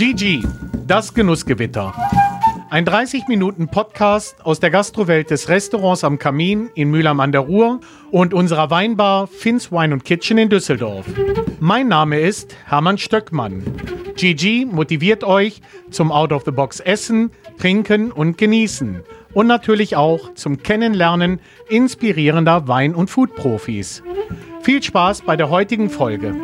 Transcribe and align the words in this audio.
GG, 0.00 0.42
das 0.86 1.12
Genussgewitter. 1.12 1.92
Ein 2.70 2.86
30-Minuten-Podcast 2.86 4.46
aus 4.46 4.58
der 4.58 4.70
Gastrowelt 4.70 5.28
des 5.28 5.50
Restaurants 5.50 6.04
am 6.04 6.18
Kamin 6.18 6.70
in 6.74 6.90
Mühlheim 6.90 7.20
an 7.20 7.32
der 7.32 7.42
Ruhr 7.42 7.80
und 8.10 8.32
unserer 8.32 8.70
Weinbar 8.70 9.26
Finns 9.26 9.70
Wine 9.70 9.92
and 9.92 10.04
Kitchen 10.06 10.38
in 10.38 10.48
Düsseldorf. 10.48 11.04
Mein 11.58 11.88
Name 11.88 12.18
ist 12.18 12.56
Hermann 12.64 12.96
Stöckmann. 12.96 13.62
GG 14.16 14.64
motiviert 14.64 15.22
euch 15.22 15.60
zum 15.90 16.12
Out-of-the-Box 16.12 16.80
Essen, 16.80 17.30
Trinken 17.58 18.10
und 18.10 18.38
Genießen 18.38 19.02
und 19.34 19.46
natürlich 19.48 19.96
auch 19.96 20.32
zum 20.32 20.62
Kennenlernen 20.62 21.40
inspirierender 21.68 22.68
Wein- 22.68 22.94
und 22.94 23.10
Food-Profis. 23.10 24.02
Viel 24.62 24.82
Spaß 24.82 25.20
bei 25.26 25.36
der 25.36 25.50
heutigen 25.50 25.90
Folge. 25.90 26.34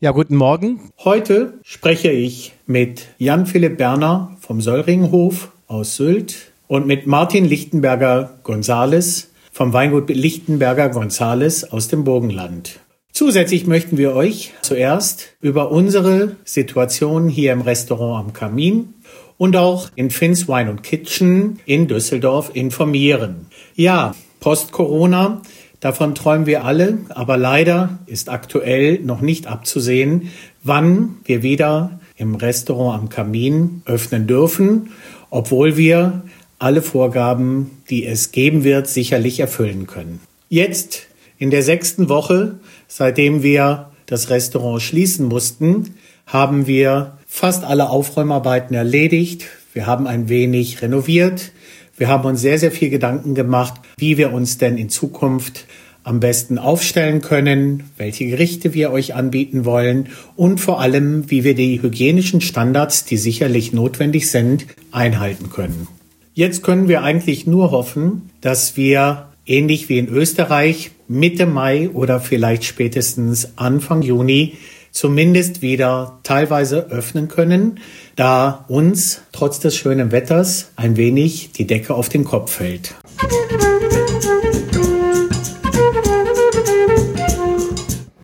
Ja, 0.00 0.12
guten 0.12 0.36
Morgen. 0.36 0.78
Heute 1.02 1.54
spreche 1.64 2.12
ich 2.12 2.52
mit 2.66 3.08
Jan-Philipp 3.18 3.78
Berner 3.78 4.36
vom 4.38 4.60
Söllringhof 4.60 5.50
aus 5.66 5.96
Sylt 5.96 6.52
und 6.68 6.86
mit 6.86 7.08
Martin 7.08 7.44
Lichtenberger 7.44 8.38
Gonzales 8.44 9.32
vom 9.50 9.72
Weingut 9.72 10.08
Lichtenberger 10.08 10.90
Gonzales 10.90 11.72
aus 11.72 11.88
dem 11.88 12.04
Burgenland. 12.04 12.78
Zusätzlich 13.10 13.66
möchten 13.66 13.98
wir 13.98 14.14
euch 14.14 14.52
zuerst 14.62 15.34
über 15.40 15.72
unsere 15.72 16.36
Situation 16.44 17.28
hier 17.28 17.52
im 17.52 17.62
Restaurant 17.62 18.24
am 18.24 18.32
Kamin 18.32 18.94
und 19.36 19.56
auch 19.56 19.90
in 19.96 20.10
Finns 20.10 20.46
Wine 20.46 20.76
Kitchen 20.76 21.58
in 21.66 21.88
Düsseldorf 21.88 22.52
informieren. 22.54 23.46
Ja, 23.74 24.14
Post-Corona 24.38 25.42
Davon 25.80 26.14
träumen 26.14 26.46
wir 26.46 26.64
alle, 26.64 26.98
aber 27.10 27.36
leider 27.36 27.98
ist 28.06 28.28
aktuell 28.28 28.98
noch 29.00 29.20
nicht 29.20 29.46
abzusehen, 29.46 30.30
wann 30.62 31.16
wir 31.24 31.42
wieder 31.42 32.00
im 32.16 32.34
Restaurant 32.34 33.00
am 33.00 33.08
Kamin 33.08 33.82
öffnen 33.84 34.26
dürfen, 34.26 34.90
obwohl 35.30 35.76
wir 35.76 36.22
alle 36.58 36.82
Vorgaben, 36.82 37.70
die 37.90 38.04
es 38.04 38.32
geben 38.32 38.64
wird, 38.64 38.88
sicherlich 38.88 39.38
erfüllen 39.38 39.86
können. 39.86 40.20
Jetzt 40.48 41.06
in 41.38 41.50
der 41.50 41.62
sechsten 41.62 42.08
Woche, 42.08 42.58
seitdem 42.88 43.44
wir 43.44 43.90
das 44.06 44.30
Restaurant 44.30 44.82
schließen 44.82 45.26
mussten, 45.26 45.94
haben 46.26 46.66
wir 46.66 47.18
fast 47.28 47.62
alle 47.62 47.90
Aufräumarbeiten 47.90 48.74
erledigt. 48.74 49.46
Wir 49.72 49.86
haben 49.86 50.08
ein 50.08 50.28
wenig 50.28 50.82
renoviert. 50.82 51.52
Wir 51.98 52.08
haben 52.08 52.24
uns 52.24 52.40
sehr, 52.40 52.58
sehr 52.58 52.70
viel 52.70 52.90
Gedanken 52.90 53.34
gemacht, 53.34 53.74
wie 53.98 54.16
wir 54.16 54.32
uns 54.32 54.56
denn 54.56 54.78
in 54.78 54.88
Zukunft 54.88 55.66
am 56.04 56.20
besten 56.20 56.56
aufstellen 56.56 57.20
können, 57.20 57.90
welche 57.98 58.26
Gerichte 58.26 58.72
wir 58.72 58.92
euch 58.92 59.14
anbieten 59.14 59.64
wollen 59.64 60.08
und 60.36 60.60
vor 60.60 60.80
allem, 60.80 61.30
wie 61.30 61.44
wir 61.44 61.54
die 61.54 61.82
hygienischen 61.82 62.40
Standards, 62.40 63.04
die 63.04 63.16
sicherlich 63.16 63.72
notwendig 63.72 64.30
sind, 64.30 64.66
einhalten 64.92 65.50
können. 65.50 65.88
Jetzt 66.34 66.62
können 66.62 66.86
wir 66.86 67.02
eigentlich 67.02 67.46
nur 67.48 67.72
hoffen, 67.72 68.30
dass 68.40 68.76
wir 68.76 69.26
ähnlich 69.44 69.88
wie 69.88 69.98
in 69.98 70.08
Österreich 70.08 70.92
Mitte 71.08 71.46
Mai 71.46 71.90
oder 71.90 72.20
vielleicht 72.20 72.64
spätestens 72.64 73.54
Anfang 73.56 74.02
Juni 74.02 74.54
zumindest 74.92 75.62
wieder 75.62 76.20
teilweise 76.22 76.90
öffnen 76.90 77.28
können, 77.28 77.80
da 78.18 78.64
uns 78.66 79.22
trotz 79.30 79.60
des 79.60 79.76
schönen 79.76 80.10
Wetters 80.10 80.72
ein 80.74 80.96
wenig 80.96 81.52
die 81.52 81.68
Decke 81.68 81.94
auf 81.94 82.08
den 82.08 82.24
Kopf 82.24 82.50
fällt. 82.50 82.96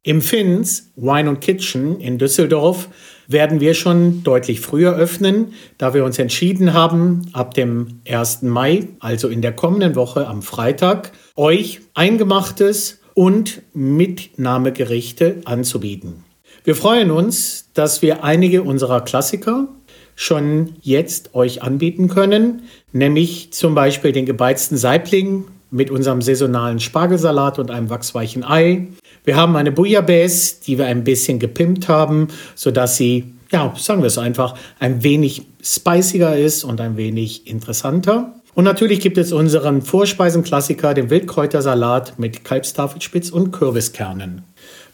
Im 0.02 0.20
Finns 0.20 0.90
Wine 0.96 1.28
and 1.30 1.40
Kitchen 1.40 2.00
in 2.00 2.18
Düsseldorf 2.18 2.88
werden 3.28 3.60
wir 3.60 3.74
schon 3.74 4.24
deutlich 4.24 4.60
früher 4.60 4.96
öffnen, 4.96 5.52
da 5.78 5.94
wir 5.94 6.04
uns 6.04 6.18
entschieden 6.18 6.74
haben, 6.74 7.30
ab 7.32 7.54
dem 7.54 8.00
1. 8.08 8.42
Mai, 8.42 8.88
also 8.98 9.28
in 9.28 9.42
der 9.42 9.52
kommenden 9.52 9.94
Woche 9.94 10.26
am 10.26 10.42
Freitag, 10.42 11.12
euch 11.36 11.80
eingemachtes 11.94 13.00
und 13.14 13.62
Mitnahmegerichte 13.74 15.42
anzubieten. 15.44 16.24
Wir 16.64 16.74
freuen 16.74 17.10
uns, 17.10 17.70
dass 17.74 18.02
wir 18.02 18.24
einige 18.24 18.62
unserer 18.62 19.02
Klassiker 19.02 19.68
schon 20.16 20.74
jetzt 20.80 21.34
euch 21.34 21.62
anbieten 21.62 22.08
können, 22.08 22.62
nämlich 22.92 23.52
zum 23.52 23.74
Beispiel 23.74 24.12
den 24.12 24.26
gebeizten 24.26 24.76
Saibling 24.76 25.44
mit 25.70 25.90
unserem 25.90 26.22
saisonalen 26.22 26.78
Spargelsalat 26.78 27.58
und 27.58 27.70
einem 27.70 27.90
wachsweichen 27.90 28.44
Ei. 28.44 28.88
Wir 29.24 29.36
haben 29.36 29.56
eine 29.56 29.72
Bouillabaisse, 29.72 30.56
die 30.64 30.78
wir 30.78 30.86
ein 30.86 31.02
bisschen 31.02 31.38
gepimpt 31.38 31.88
haben, 31.88 32.28
sodass 32.54 32.96
sie, 32.96 33.34
ja, 33.50 33.74
sagen 33.76 34.02
wir 34.02 34.06
es 34.06 34.18
einfach, 34.18 34.56
ein 34.78 35.02
wenig 35.02 35.46
spiciger 35.62 36.36
ist 36.36 36.62
und 36.62 36.80
ein 36.80 36.96
wenig 36.96 37.48
interessanter. 37.48 38.34
Und 38.54 38.64
natürlich 38.64 39.00
gibt 39.00 39.18
es 39.18 39.32
unseren 39.32 39.82
Vorspeisenklassiker, 39.82 40.94
den 40.94 41.10
Wildkräutersalat 41.10 42.18
mit 42.20 42.44
Kalbstafelspitz 42.44 43.30
und 43.30 43.50
Kürbiskernen. 43.50 44.44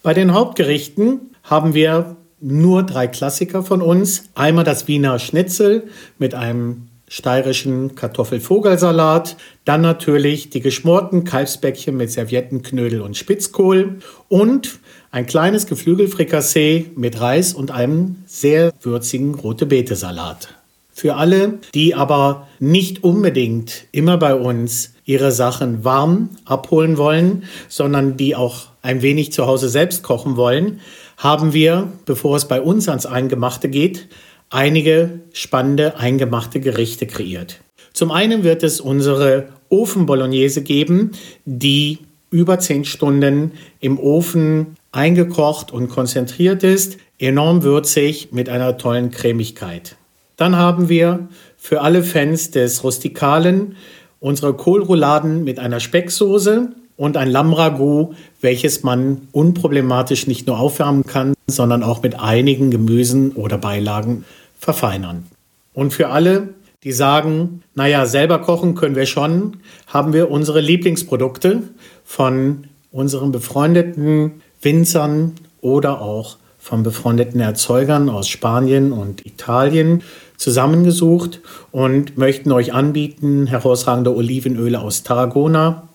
Bei 0.02 0.14
den 0.14 0.32
Hauptgerichten 0.32 1.34
haben 1.42 1.75
wir 1.75 2.16
nur 2.41 2.83
drei 2.83 3.06
Klassiker 3.06 3.62
von 3.62 3.83
uns. 3.83 4.25
Einmal 4.34 4.65
das 4.65 4.89
Wiener 4.89 5.19
Schnitzel 5.19 5.84
mit 6.19 6.34
einem 6.34 6.89
steirischen 7.09 7.97
Kartoffelvogelsalat, 7.97 9.37
dann 9.65 9.81
natürlich 9.81 10.49
die 10.50 10.61
geschmorten 10.61 11.25
Kalbsbäckchen 11.25 11.97
mit 11.97 12.12
Servietten, 12.12 12.62
Knödel 12.62 13.00
und 13.00 13.17
Spitzkohl 13.17 13.99
und 14.29 14.79
ein 15.11 15.27
kleines 15.27 15.67
Geflügelfrikassee 15.67 16.93
mit 16.95 17.21
Reis 17.21 17.53
und 17.53 17.73
einem 17.73 18.23
sehr 18.27 18.73
würzigen 18.81 19.34
rote 19.34 19.67
Beete 19.67 19.97
Salat. 19.97 20.55
Für 20.93 21.17
alle, 21.17 21.59
die 21.75 21.95
aber 21.97 22.47
nicht 22.61 23.03
unbedingt 23.03 23.87
immer 23.91 24.17
bei 24.17 24.34
uns 24.34 24.93
ihre 25.05 25.33
Sachen 25.33 25.83
warm 25.83 26.31
abholen 26.45 26.97
wollen, 26.97 27.45
sondern 27.69 28.17
die 28.17 28.37
auch 28.37 28.67
ein 28.83 29.03
wenig 29.03 29.33
zu 29.33 29.47
Hause 29.47 29.69
selbst 29.69 30.03
kochen 30.05 30.37
wollen, 30.37 30.81
haben 31.20 31.53
wir, 31.53 31.92
bevor 32.06 32.36
es 32.36 32.48
bei 32.48 32.62
uns 32.62 32.88
ans 32.88 33.04
Eingemachte 33.04 33.69
geht, 33.69 34.08
einige 34.48 35.20
spannende 35.32 35.98
eingemachte 35.98 36.60
Gerichte 36.60 37.06
kreiert. 37.06 37.60
Zum 37.92 38.10
einen 38.10 38.42
wird 38.42 38.62
es 38.62 38.81
unsere 38.81 39.50
Ofen-Bolognese 39.69 40.62
geben, 40.62 41.12
die 41.44 41.98
über 42.31 42.58
zehn 42.58 42.86
Stunden 42.86 43.53
im 43.81 43.98
Ofen 43.98 44.76
eingekocht 44.92 45.72
und 45.72 45.88
konzentriert 45.88 46.62
ist, 46.62 46.97
enorm 47.19 47.62
würzig 47.62 48.32
mit 48.32 48.48
einer 48.48 48.78
tollen 48.78 49.10
Cremigkeit. 49.10 49.97
Dann 50.37 50.56
haben 50.56 50.88
wir 50.88 51.28
für 51.58 51.82
alle 51.82 52.02
Fans 52.02 52.50
des 52.50 52.82
Rustikalen 52.82 53.76
unsere 54.20 54.54
Kohlrouladen 54.54 55.44
mit 55.44 55.58
einer 55.58 55.81
Specksoße 55.81 56.70
und 57.00 57.16
ein 57.16 57.31
Lammragout, 57.31 58.15
welches 58.43 58.83
man 58.83 59.22
unproblematisch 59.33 60.27
nicht 60.27 60.47
nur 60.47 60.61
aufwärmen 60.61 61.06
kann, 61.06 61.33
sondern 61.47 61.83
auch 61.83 62.03
mit 62.03 62.21
einigen 62.21 62.71
Gemüsen 62.71 63.33
oder 63.33 63.56
Beilagen 63.56 64.27
verfeinern. 64.59 65.25
Und 65.72 65.94
für 65.94 66.11
alle, 66.11 66.50
die 66.84 66.93
sagen, 66.93 67.62
naja, 67.75 68.05
selber 68.05 68.41
kochen 68.41 68.75
können 68.75 68.97
wir 68.97 69.06
schon, 69.06 69.56
haben 69.87 70.12
wir 70.12 70.31
unsere 70.31 70.61
Lieblingsprodukte 70.61 71.62
von 72.05 72.65
unseren 72.93 73.32
befreundeten 73.32 74.43
Winzern 74.61 75.37
oder 75.62 76.03
auch 76.03 76.37
von 76.59 76.82
befreundeten 76.82 77.41
Erzeugern 77.41 78.11
aus 78.11 78.28
Spanien 78.28 78.93
und 78.93 79.25
Italien 79.25 80.03
zusammengesucht 80.37 81.41
und 81.72 82.19
möchten 82.19 82.53
euch 82.53 82.75
anbieten 82.75 83.47
herausragende 83.47 84.15
Olivenöle 84.15 84.82
aus 84.82 85.03
Tarragona, 85.03 85.88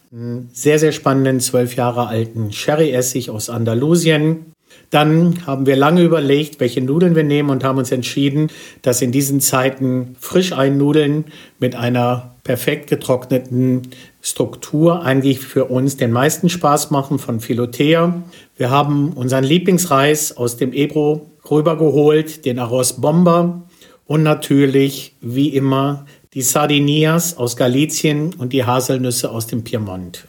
sehr, 0.53 0.79
sehr 0.79 0.91
spannenden 0.91 1.39
zwölf 1.39 1.75
Jahre 1.75 2.07
alten 2.07 2.51
Sherry-Essig 2.51 3.29
aus 3.29 3.49
Andalusien, 3.49 4.53
dann 4.89 5.45
haben 5.45 5.65
wir 5.65 5.75
lange 5.75 6.03
überlegt, 6.03 6.59
welche 6.59 6.81
Nudeln 6.81 7.15
wir 7.15 7.23
nehmen 7.23 7.49
und 7.49 7.63
haben 7.63 7.79
uns 7.79 7.91
entschieden, 7.91 8.49
dass 8.81 9.01
in 9.01 9.11
diesen 9.11 9.41
Zeiten 9.41 10.15
Frischeinnudeln 10.19 11.25
mit 11.59 11.75
einer 11.75 12.35
perfekt 12.43 12.89
getrockneten 12.89 13.81
Struktur 14.21 15.03
eigentlich 15.03 15.39
für 15.39 15.65
uns 15.65 15.97
den 15.97 16.11
meisten 16.11 16.49
Spaß 16.49 16.91
machen 16.91 17.19
von 17.19 17.39
Philothea. 17.39 18.23
Wir 18.55 18.69
haben 18.69 19.13
unseren 19.13 19.43
Lieblingsreis 19.43 20.37
aus 20.37 20.55
dem 20.55 20.71
Ebro 20.71 21.29
rübergeholt, 21.49 22.45
den 22.45 22.59
Arroz 22.59 23.01
Bomber 23.01 23.63
und 24.05 24.23
natürlich, 24.23 25.15
wie 25.19 25.49
immer, 25.49 26.05
die 26.35 26.41
Sardinias 26.41 27.37
aus 27.37 27.55
Galizien 27.55 28.33
und 28.33 28.51
die 28.51 28.65
Haselnüsse 28.65 29.31
aus 29.31 29.47
dem 29.47 29.63
Piemont. 29.63 30.25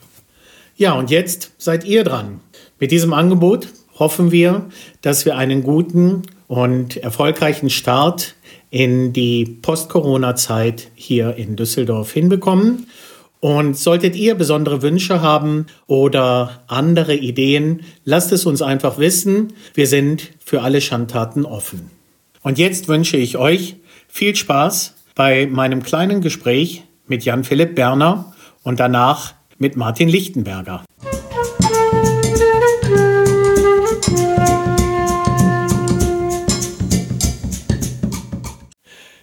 Ja, 0.77 0.93
und 0.93 1.11
jetzt 1.11 1.51
seid 1.57 1.83
ihr 1.83 2.05
dran. 2.05 2.39
Mit 2.79 2.91
diesem 2.91 3.13
Angebot 3.13 3.67
hoffen 3.99 4.31
wir, 4.31 4.69
dass 5.01 5.25
wir 5.25 5.35
einen 5.35 5.63
guten 5.63 6.23
und 6.47 6.95
erfolgreichen 6.97 7.69
Start 7.69 8.35
in 8.69 9.11
die 9.11 9.45
Post-Corona-Zeit 9.61 10.89
hier 10.95 11.35
in 11.35 11.57
Düsseldorf 11.57 12.13
hinbekommen. 12.13 12.87
Und 13.39 13.77
solltet 13.77 14.15
ihr 14.15 14.35
besondere 14.35 14.81
Wünsche 14.81 15.21
haben 15.21 15.67
oder 15.85 16.63
andere 16.67 17.15
Ideen, 17.15 17.81
lasst 18.03 18.31
es 18.31 18.45
uns 18.45 18.61
einfach 18.61 18.97
wissen. 18.97 19.53
Wir 19.73 19.87
sind 19.87 20.31
für 20.43 20.61
alle 20.61 20.81
Schandtaten 20.81 21.45
offen. 21.45 21.91
Und 22.41 22.57
jetzt 22.57 22.87
wünsche 22.87 23.17
ich 23.17 23.37
euch 23.37 23.75
viel 24.07 24.35
Spaß 24.35 24.96
bei 25.17 25.47
meinem 25.47 25.81
kleinen 25.81 26.21
Gespräch 26.21 26.83
mit 27.07 27.25
Jan-Philipp 27.25 27.73
Berner 27.73 28.33
und 28.63 28.79
danach 28.79 29.33
mit 29.57 29.75
Martin 29.75 30.07
Lichtenberger. 30.07 30.83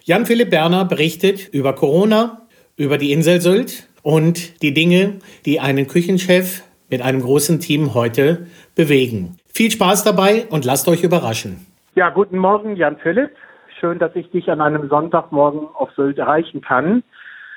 Jan-Philipp 0.03 0.49
Berner 0.49 0.83
berichtet 0.83 1.47
über 1.47 1.73
Corona, 1.73 2.41
über 2.75 2.97
die 2.97 3.13
Insel 3.13 3.39
Sylt 3.39 3.87
und 4.03 4.61
die 4.61 4.73
Dinge, 4.73 5.19
die 5.45 5.61
einen 5.61 5.87
Küchenchef 5.87 6.63
mit 6.89 7.01
einem 7.01 7.21
großen 7.21 7.61
Team 7.61 7.93
heute 7.93 8.47
bewegen. 8.75 9.37
Viel 9.47 9.71
Spaß 9.71 10.03
dabei 10.03 10.45
und 10.49 10.65
lasst 10.65 10.89
euch 10.89 11.03
überraschen. 11.03 11.65
Ja, 11.95 12.09
guten 12.09 12.37
Morgen, 12.37 12.75
Jan 12.75 12.97
Philipp. 12.97 13.31
Schön, 13.79 13.99
dass 13.99 14.15
ich 14.15 14.29
dich 14.31 14.49
an 14.49 14.61
einem 14.61 14.87
Sonntagmorgen 14.87 15.67
auf 15.73 15.91
Sylt 15.91 16.17
erreichen 16.17 16.61
kann. 16.61 17.03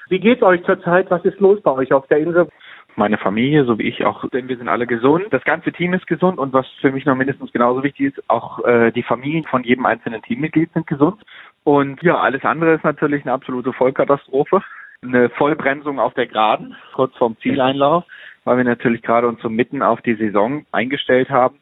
Wie 0.08 0.18
geht's 0.18 0.42
euch 0.42 0.64
zurzeit? 0.64 1.10
Was 1.10 1.24
ist 1.24 1.38
los 1.38 1.60
bei 1.62 1.70
euch 1.70 1.92
auf 1.92 2.06
der 2.08 2.18
Insel? 2.18 2.48
Meine 2.96 3.18
Familie, 3.18 3.64
so 3.64 3.78
wie 3.78 3.88
ich 3.88 4.04
auch, 4.04 4.28
denn 4.30 4.48
wir 4.48 4.56
sind 4.56 4.68
alle 4.68 4.86
gesund. 4.86 5.26
Das 5.30 5.44
ganze 5.44 5.70
Team 5.70 5.94
ist 5.94 6.08
gesund 6.08 6.38
und 6.38 6.52
was 6.52 6.66
für 6.80 6.90
mich 6.90 7.04
noch 7.04 7.14
mindestens 7.14 7.52
genauso 7.52 7.84
wichtig 7.84 8.06
ist, 8.06 8.30
auch 8.30 8.64
äh, 8.64 8.90
die 8.90 9.04
Familien 9.04 9.44
von 9.44 9.62
jedem 9.62 9.86
einzelnen 9.86 10.22
Teammitglied 10.22 10.72
sind 10.72 10.88
gesund. 10.88 11.22
Und 11.62 12.02
ja, 12.02 12.18
alles 12.18 12.44
andere 12.44 12.74
ist 12.74 12.82
natürlich 12.82 13.22
eine 13.22 13.32
absolute 13.32 13.72
Vollkatastrophe. 13.72 14.62
Eine 15.02 15.28
Vollbremsung 15.28 16.00
auf 16.00 16.14
der 16.14 16.26
Geraden, 16.26 16.74
kurz 16.94 17.14
vorm 17.16 17.36
Zieleinlauf, 17.40 18.04
weil 18.42 18.56
wir 18.56 18.64
natürlich 18.64 19.02
gerade 19.02 19.28
uns 19.28 19.40
so 19.40 19.48
mitten 19.48 19.82
auf 19.82 20.00
die 20.02 20.14
Saison 20.14 20.66
eingestellt 20.72 21.30
haben. 21.30 21.58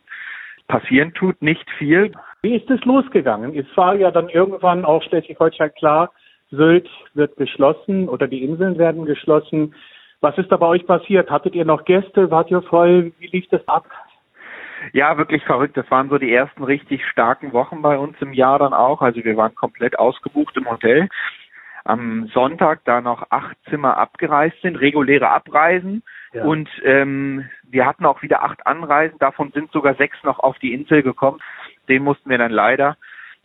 Passieren 0.68 1.12
tut 1.12 1.42
nicht 1.42 1.70
viel. 1.72 2.12
Wie 2.42 2.54
ist 2.54 2.70
es 2.70 2.84
losgegangen? 2.84 3.56
Es 3.56 3.66
war 3.76 3.94
ja 3.96 4.10
dann 4.10 4.28
irgendwann 4.28 4.84
auch 4.84 5.02
Schleswig-Holstein 5.02 5.72
klar, 5.74 6.12
Sylt 6.50 6.88
wird 7.14 7.36
geschlossen 7.36 8.08
oder 8.08 8.28
die 8.28 8.44
Inseln 8.44 8.78
werden 8.78 9.04
geschlossen. 9.04 9.74
Was 10.20 10.38
ist 10.38 10.50
da 10.50 10.56
bei 10.56 10.66
euch 10.66 10.86
passiert? 10.86 11.30
Hattet 11.30 11.54
ihr 11.54 11.64
noch 11.64 11.84
Gäste? 11.84 12.30
Wart 12.30 12.50
ihr 12.50 12.62
voll? 12.62 13.12
Wie 13.18 13.26
lief 13.26 13.46
das 13.50 13.66
ab? 13.66 13.86
Ja, 14.92 15.18
wirklich 15.18 15.44
verrückt. 15.44 15.76
Das 15.76 15.90
waren 15.90 16.08
so 16.08 16.18
die 16.18 16.32
ersten 16.32 16.62
richtig 16.62 17.04
starken 17.06 17.52
Wochen 17.52 17.82
bei 17.82 17.98
uns 17.98 18.16
im 18.20 18.32
Jahr 18.32 18.58
dann 18.58 18.72
auch. 18.72 19.02
Also 19.02 19.24
wir 19.24 19.36
waren 19.36 19.54
komplett 19.54 19.98
ausgebucht 19.98 20.56
im 20.56 20.70
Hotel. 20.70 21.08
Am 21.84 22.28
Sonntag 22.34 22.80
da 22.84 23.00
noch 23.00 23.30
acht 23.30 23.56
Zimmer 23.70 23.96
abgereist 23.96 24.60
sind, 24.60 24.76
reguläre 24.76 25.30
Abreisen. 25.30 26.02
Ja. 26.32 26.44
Und 26.44 26.68
ähm, 26.84 27.48
wir 27.62 27.86
hatten 27.86 28.04
auch 28.04 28.22
wieder 28.22 28.42
acht 28.42 28.66
Anreisen. 28.66 29.18
Davon 29.18 29.52
sind 29.52 29.70
sogar 29.70 29.94
sechs 29.94 30.16
noch 30.24 30.40
auf 30.40 30.58
die 30.58 30.72
Insel 30.72 31.02
gekommen. 31.02 31.38
Den 31.88 32.02
mussten 32.02 32.30
wir 32.30 32.38
dann 32.38 32.52
leider 32.52 32.96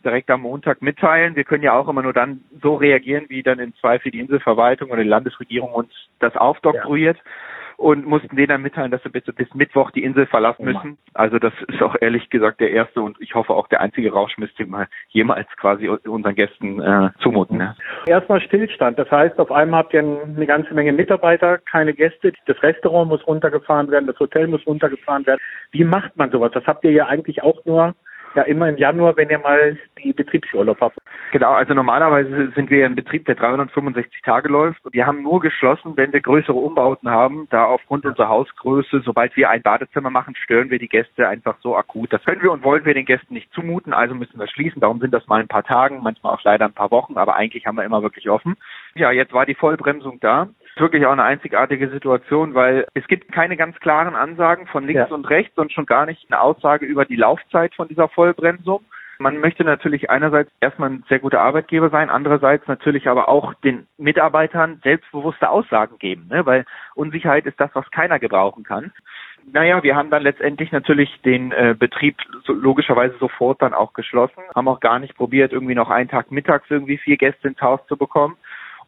direkt 0.04 0.30
am 0.30 0.42
Montag 0.42 0.82
mitteilen. 0.82 1.36
Wir 1.36 1.44
können 1.44 1.62
ja 1.62 1.74
auch 1.74 1.88
immer 1.88 2.02
nur 2.02 2.12
dann 2.12 2.42
so 2.60 2.74
reagieren, 2.74 3.26
wie 3.28 3.42
dann 3.42 3.60
im 3.60 3.74
Zweifel 3.76 4.10
die 4.10 4.20
Inselverwaltung 4.20 4.90
oder 4.90 5.02
die 5.02 5.08
Landesregierung 5.08 5.72
uns 5.72 5.92
das 6.18 6.36
aufdoktoriert. 6.36 7.16
Ja 7.16 7.22
und 7.82 8.06
mussten 8.06 8.36
denen 8.36 8.48
dann 8.48 8.62
mitteilen, 8.62 8.92
dass 8.92 9.02
sie 9.02 9.08
bitte 9.08 9.32
bis 9.32 9.52
Mittwoch 9.54 9.90
die 9.90 10.04
Insel 10.04 10.26
verlassen 10.26 10.62
oh 10.62 10.66
müssen. 10.66 10.98
Also 11.14 11.38
das 11.38 11.52
ist 11.66 11.82
auch 11.82 11.96
ehrlich 12.00 12.30
gesagt 12.30 12.60
der 12.60 12.70
erste 12.70 13.02
und 13.02 13.20
ich 13.20 13.34
hoffe 13.34 13.52
auch 13.52 13.66
der 13.66 13.80
einzige 13.80 14.12
Rauschmiss, 14.12 14.54
den 14.54 14.70
wir 14.70 14.86
jemals 15.08 15.48
quasi 15.56 15.88
unseren 15.88 16.34
Gästen 16.36 16.80
äh, 16.80 17.10
zumuten. 17.20 17.58
Ja. 17.60 17.74
Erstmal 18.06 18.40
Stillstand. 18.40 18.98
Das 18.98 19.10
heißt, 19.10 19.38
auf 19.38 19.50
einmal 19.50 19.80
habt 19.80 19.94
ihr 19.94 20.00
eine 20.00 20.46
ganze 20.46 20.74
Menge 20.74 20.92
Mitarbeiter, 20.92 21.58
keine 21.58 21.92
Gäste. 21.92 22.32
Das 22.46 22.62
Restaurant 22.62 23.08
muss 23.08 23.26
runtergefahren 23.26 23.90
werden, 23.90 24.06
das 24.06 24.18
Hotel 24.20 24.46
muss 24.46 24.64
runtergefahren 24.64 25.26
werden. 25.26 25.40
Wie 25.72 25.84
macht 25.84 26.16
man 26.16 26.30
sowas? 26.30 26.52
Das 26.52 26.66
habt 26.66 26.84
ihr 26.84 26.92
ja 26.92 27.06
eigentlich 27.06 27.42
auch 27.42 27.64
nur 27.64 27.94
ja 28.34 28.42
immer 28.42 28.68
im 28.68 28.76
Januar, 28.76 29.16
wenn 29.16 29.30
ihr 29.30 29.38
mal 29.38 29.78
die 30.02 30.12
Betriebsurlaub 30.12 30.80
habt. 30.80 30.98
Genau, 31.32 31.52
also 31.52 31.74
normalerweise 31.74 32.52
sind 32.54 32.70
wir 32.70 32.84
ein 32.84 32.94
Betrieb, 32.94 33.24
der 33.26 33.34
365 33.34 34.22
Tage 34.22 34.48
läuft. 34.48 34.80
Wir 34.90 35.06
haben 35.06 35.22
nur 35.22 35.40
geschlossen, 35.40 35.96
wenn 35.96 36.12
wir 36.12 36.20
größere 36.20 36.56
Umbauten 36.56 37.10
haben, 37.10 37.46
da 37.50 37.64
aufgrund 37.64 38.04
unserer 38.04 38.28
Hausgröße, 38.28 39.02
sobald 39.04 39.36
wir 39.36 39.50
ein 39.50 39.62
Badezimmer 39.62 40.10
machen, 40.10 40.34
stören 40.36 40.70
wir 40.70 40.78
die 40.78 40.88
Gäste 40.88 41.28
einfach 41.28 41.56
so 41.60 41.76
akut. 41.76 42.12
Das 42.12 42.24
können 42.24 42.42
wir 42.42 42.52
und 42.52 42.64
wollen 42.64 42.84
wir 42.84 42.94
den 42.94 43.06
Gästen 43.06 43.34
nicht 43.34 43.52
zumuten, 43.52 43.92
also 43.92 44.14
müssen 44.14 44.38
wir 44.38 44.48
schließen. 44.48 44.80
Darum 44.80 45.00
sind 45.00 45.14
das 45.14 45.26
mal 45.26 45.40
ein 45.40 45.48
paar 45.48 45.64
Tagen, 45.64 46.00
manchmal 46.02 46.34
auch 46.34 46.42
leider 46.44 46.64
ein 46.64 46.74
paar 46.74 46.90
Wochen, 46.90 47.16
aber 47.16 47.36
eigentlich 47.36 47.66
haben 47.66 47.76
wir 47.76 47.84
immer 47.84 48.02
wirklich 48.02 48.28
offen. 48.28 48.56
Ja, 48.94 49.10
jetzt 49.10 49.32
war 49.32 49.46
die 49.46 49.54
Vollbremsung 49.54 50.20
da 50.20 50.48
wirklich 50.76 51.04
auch 51.06 51.12
eine 51.12 51.24
einzigartige 51.24 51.88
Situation, 51.90 52.54
weil 52.54 52.86
es 52.94 53.06
gibt 53.06 53.32
keine 53.32 53.56
ganz 53.56 53.78
klaren 53.80 54.14
Ansagen 54.14 54.66
von 54.66 54.86
links 54.86 55.08
ja. 55.08 55.14
und 55.14 55.28
rechts 55.28 55.56
und 55.58 55.72
schon 55.72 55.86
gar 55.86 56.06
nicht 56.06 56.26
eine 56.30 56.40
Aussage 56.40 56.86
über 56.86 57.04
die 57.04 57.16
Laufzeit 57.16 57.74
von 57.74 57.88
dieser 57.88 58.08
Vollbremsung. 58.08 58.84
Man 59.18 59.38
möchte 59.38 59.62
natürlich 59.62 60.10
einerseits 60.10 60.50
erstmal 60.60 60.90
ein 60.90 61.04
sehr 61.08 61.20
guter 61.20 61.40
Arbeitgeber 61.40 61.90
sein, 61.90 62.10
andererseits 62.10 62.66
natürlich 62.66 63.08
aber 63.08 63.28
auch 63.28 63.54
den 63.54 63.86
Mitarbeitern 63.96 64.80
selbstbewusste 64.82 65.48
Aussagen 65.48 65.98
geben, 65.98 66.26
ne? 66.28 66.44
weil 66.44 66.64
Unsicherheit 66.96 67.46
ist 67.46 67.60
das, 67.60 67.70
was 67.74 67.88
keiner 67.92 68.18
gebrauchen 68.18 68.64
kann. 68.64 68.90
Naja, 69.52 69.82
wir 69.82 69.94
haben 69.94 70.10
dann 70.10 70.22
letztendlich 70.22 70.72
natürlich 70.72 71.20
den 71.22 71.52
äh, 71.52 71.76
Betrieb 71.78 72.16
so, 72.44 72.52
logischerweise 72.52 73.16
sofort 73.18 73.62
dann 73.62 73.74
auch 73.74 73.92
geschlossen, 73.92 74.42
haben 74.54 74.68
auch 74.68 74.80
gar 74.80 74.98
nicht 74.98 75.16
probiert, 75.16 75.52
irgendwie 75.52 75.74
noch 75.74 75.90
einen 75.90 76.08
Tag 76.08 76.32
mittags 76.32 76.70
irgendwie 76.70 76.98
vier 76.98 77.16
Gäste 77.16 77.48
ins 77.48 77.60
Haus 77.60 77.80
zu 77.86 77.96
bekommen. 77.96 78.36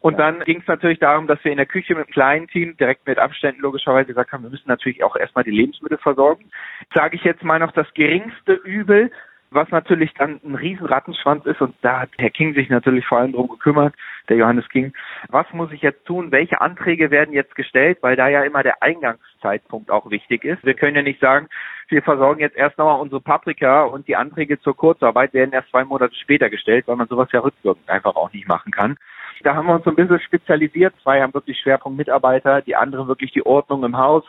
Und 0.05 0.19
dann 0.19 0.41
ging 0.41 0.61
es 0.61 0.67
natürlich 0.67 0.99
darum, 0.99 1.25
dass 1.25 1.43
wir 1.43 1.49
in 1.49 1.57
der 1.57 1.65
Küche 1.65 1.95
mit 1.95 2.05
einem 2.05 2.13
kleinen 2.13 2.47
Team 2.47 2.77
direkt 2.77 3.07
mit 3.07 3.17
Abständen 3.17 3.61
logischerweise 3.61 4.05
gesagt 4.05 4.31
haben, 4.31 4.43
wir 4.43 4.51
müssen 4.51 4.67
natürlich 4.67 5.03
auch 5.03 5.15
erstmal 5.15 5.43
die 5.43 5.49
Lebensmittel 5.49 5.97
versorgen. 5.97 6.45
Sage 6.93 7.15
ich 7.15 7.23
jetzt 7.23 7.43
mal 7.43 7.57
noch 7.57 7.71
das 7.71 7.91
geringste 7.95 8.53
Übel, 8.53 9.09
was 9.55 9.69
natürlich 9.69 10.13
dann 10.13 10.39
ein 10.43 10.55
riesen 10.55 10.85
Rattenschwanz 10.85 11.45
ist 11.45 11.61
und 11.61 11.73
da 11.81 12.01
hat 12.01 12.09
Herr 12.17 12.29
King 12.29 12.53
sich 12.53 12.69
natürlich 12.69 13.05
vor 13.07 13.19
allem 13.19 13.31
drum 13.31 13.47
gekümmert, 13.47 13.95
der 14.29 14.37
Johannes 14.37 14.67
King. 14.69 14.93
Was 15.29 15.47
muss 15.53 15.71
ich 15.71 15.81
jetzt 15.81 16.05
tun? 16.05 16.31
Welche 16.31 16.61
Anträge 16.61 17.09
werden 17.09 17.33
jetzt 17.33 17.55
gestellt? 17.55 17.99
Weil 18.01 18.15
da 18.15 18.27
ja 18.27 18.43
immer 18.43 18.63
der 18.63 18.83
Eingangszeitpunkt 18.83 19.89
auch 19.89 20.09
wichtig 20.11 20.43
ist. 20.43 20.63
Wir 20.65 20.73
können 20.73 20.95
ja 20.95 21.01
nicht 21.01 21.19
sagen, 21.19 21.47
wir 21.87 22.01
versorgen 22.03 22.41
jetzt 22.41 22.57
erst 22.57 22.77
nochmal 22.77 22.99
unsere 22.99 23.21
Paprika 23.21 23.83
und 23.83 24.07
die 24.07 24.15
Anträge 24.15 24.59
zur 24.59 24.75
Kurzarbeit 24.75 25.33
werden 25.33 25.53
erst 25.53 25.69
zwei 25.69 25.85
Monate 25.85 26.15
später 26.15 26.49
gestellt, 26.49 26.87
weil 26.87 26.95
man 26.95 27.07
sowas 27.07 27.29
ja 27.31 27.39
rückwirkend 27.39 27.89
einfach 27.89 28.15
auch 28.15 28.31
nicht 28.33 28.47
machen 28.47 28.71
kann. 28.71 28.97
Da 29.43 29.55
haben 29.55 29.67
wir 29.67 29.75
uns 29.75 29.83
so 29.83 29.91
ein 29.91 29.95
bisschen 29.95 30.19
spezialisiert. 30.19 30.93
Zwei 31.03 31.21
haben 31.21 31.33
wirklich 31.33 31.59
Schwerpunkt 31.59 31.97
Mitarbeiter, 31.97 32.61
die 32.61 32.75
anderen 32.75 33.07
wirklich 33.07 33.31
die 33.31 33.45
Ordnung 33.45 33.83
im 33.83 33.97
Haus. 33.97 34.23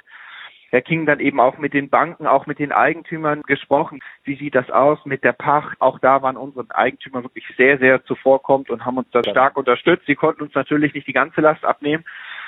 Herr 0.71 0.83
King 0.83 1.07
dann 1.07 1.21
eben 1.21 1.41
auch 1.41 1.59
mit 1.59 1.75
den 1.75 1.89
Banken, 1.91 2.27
auch 2.27 2.47
mit 2.47 2.59
den 2.59 2.73
Eigentümern 2.73 3.43
gesprochen. 3.43 4.01
Wie 4.25 4.37
sieht 4.37 4.55
das 4.55 4.71
aus 4.71 4.99
mit 5.05 5.23
der 5.23 5.33
Pacht? 5.33 5.81
Auch 5.81 5.99
da 5.99 6.23
waren 6.23 6.37
unsere 6.37 6.67
Eigentümer 6.71 7.23
wirklich 7.23 7.45
sehr, 7.57 7.79
sehr 7.79 8.05
zuvorkommt 8.05 8.71
und 8.71 8.85
haben 8.85 8.99
uns 8.99 9.11
da 9.13 9.23
stark 9.23 9.57
unterstützt. 9.57 10.07
Sie 10.07 10.17
konnten 10.17 10.43
uns 10.43 10.55
natürlich 10.55 10.95
nicht 10.95 11.07
die 11.07 11.13
ganze 11.13 11.41
Last 11.41 11.65
abnehmen. 11.65 12.05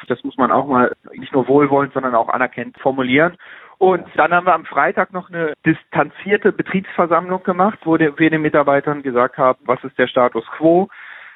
Das 0.09 0.23
muss 0.25 0.37
man 0.37 0.51
auch 0.51 0.67
mal 0.67 0.93
nicht 1.13 1.33
nur 1.33 1.49
wohlwollend, 1.49 1.93
sondern 1.93 2.15
auch 2.15 2.29
anerkennt 2.29 2.79
formulieren. 2.79 3.37
Und 3.79 4.05
dann 4.17 4.33
haben 4.33 4.47
wir 4.47 4.55
am 4.55 4.65
Freitag 4.65 5.13
noch 5.13 5.31
eine 5.31 5.55
distanzierte 5.65 6.51
Betriebsversammlung 6.51 7.45
gemacht, 7.45 7.79
wo 7.85 7.97
wir 7.99 8.31
den 8.31 8.43
Mitarbeitern 8.43 9.03
gesagt 9.03 9.39
haben, 9.39 9.61
was 9.65 9.83
ist 9.85 9.99
der 9.99 10.09
Status 10.09 10.45
quo? 10.57 10.89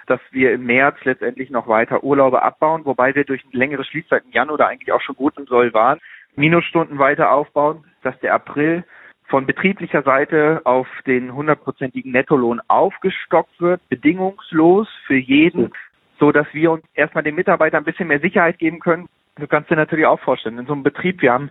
dass 0.06 0.20
wir 0.30 0.52
im 0.52 0.64
März 0.64 0.96
letztendlich 1.04 1.50
noch 1.50 1.68
weiter 1.68 2.02
Urlaube 2.02 2.42
abbauen, 2.42 2.84
wobei 2.84 3.14
wir 3.14 3.24
durch 3.24 3.42
längere 3.52 3.84
Schließzeit 3.84 4.24
im 4.24 4.32
Januar 4.32 4.68
eigentlich 4.68 4.92
auch 4.92 5.00
schon 5.00 5.16
gut 5.16 5.38
im 5.38 5.46
Soll 5.46 5.72
waren, 5.74 6.00
Minusstunden 6.36 6.98
weiter 6.98 7.32
aufbauen, 7.32 7.84
dass 8.02 8.18
der 8.20 8.34
April 8.34 8.84
von 9.26 9.46
betrieblicher 9.46 10.02
Seite 10.02 10.60
auf 10.64 10.86
den 11.06 11.34
hundertprozentigen 11.34 12.12
Nettolohn 12.12 12.60
aufgestockt 12.68 13.60
wird, 13.60 13.80
bedingungslos 13.88 14.88
für 15.06 15.16
jeden, 15.16 15.72
so 16.18 16.32
dass 16.32 16.46
wir 16.52 16.70
uns 16.70 16.84
erstmal 16.94 17.24
den 17.24 17.34
Mitarbeitern 17.34 17.82
ein 17.82 17.84
bisschen 17.84 18.08
mehr 18.08 18.20
Sicherheit 18.20 18.58
geben 18.58 18.80
können. 18.80 19.08
Du 19.36 19.46
kannst 19.46 19.70
dir 19.70 19.76
natürlich 19.76 20.04
auch 20.04 20.20
vorstellen, 20.20 20.58
in 20.58 20.66
so 20.66 20.74
einem 20.74 20.82
Betrieb, 20.82 21.22
wir 21.22 21.32
haben 21.32 21.50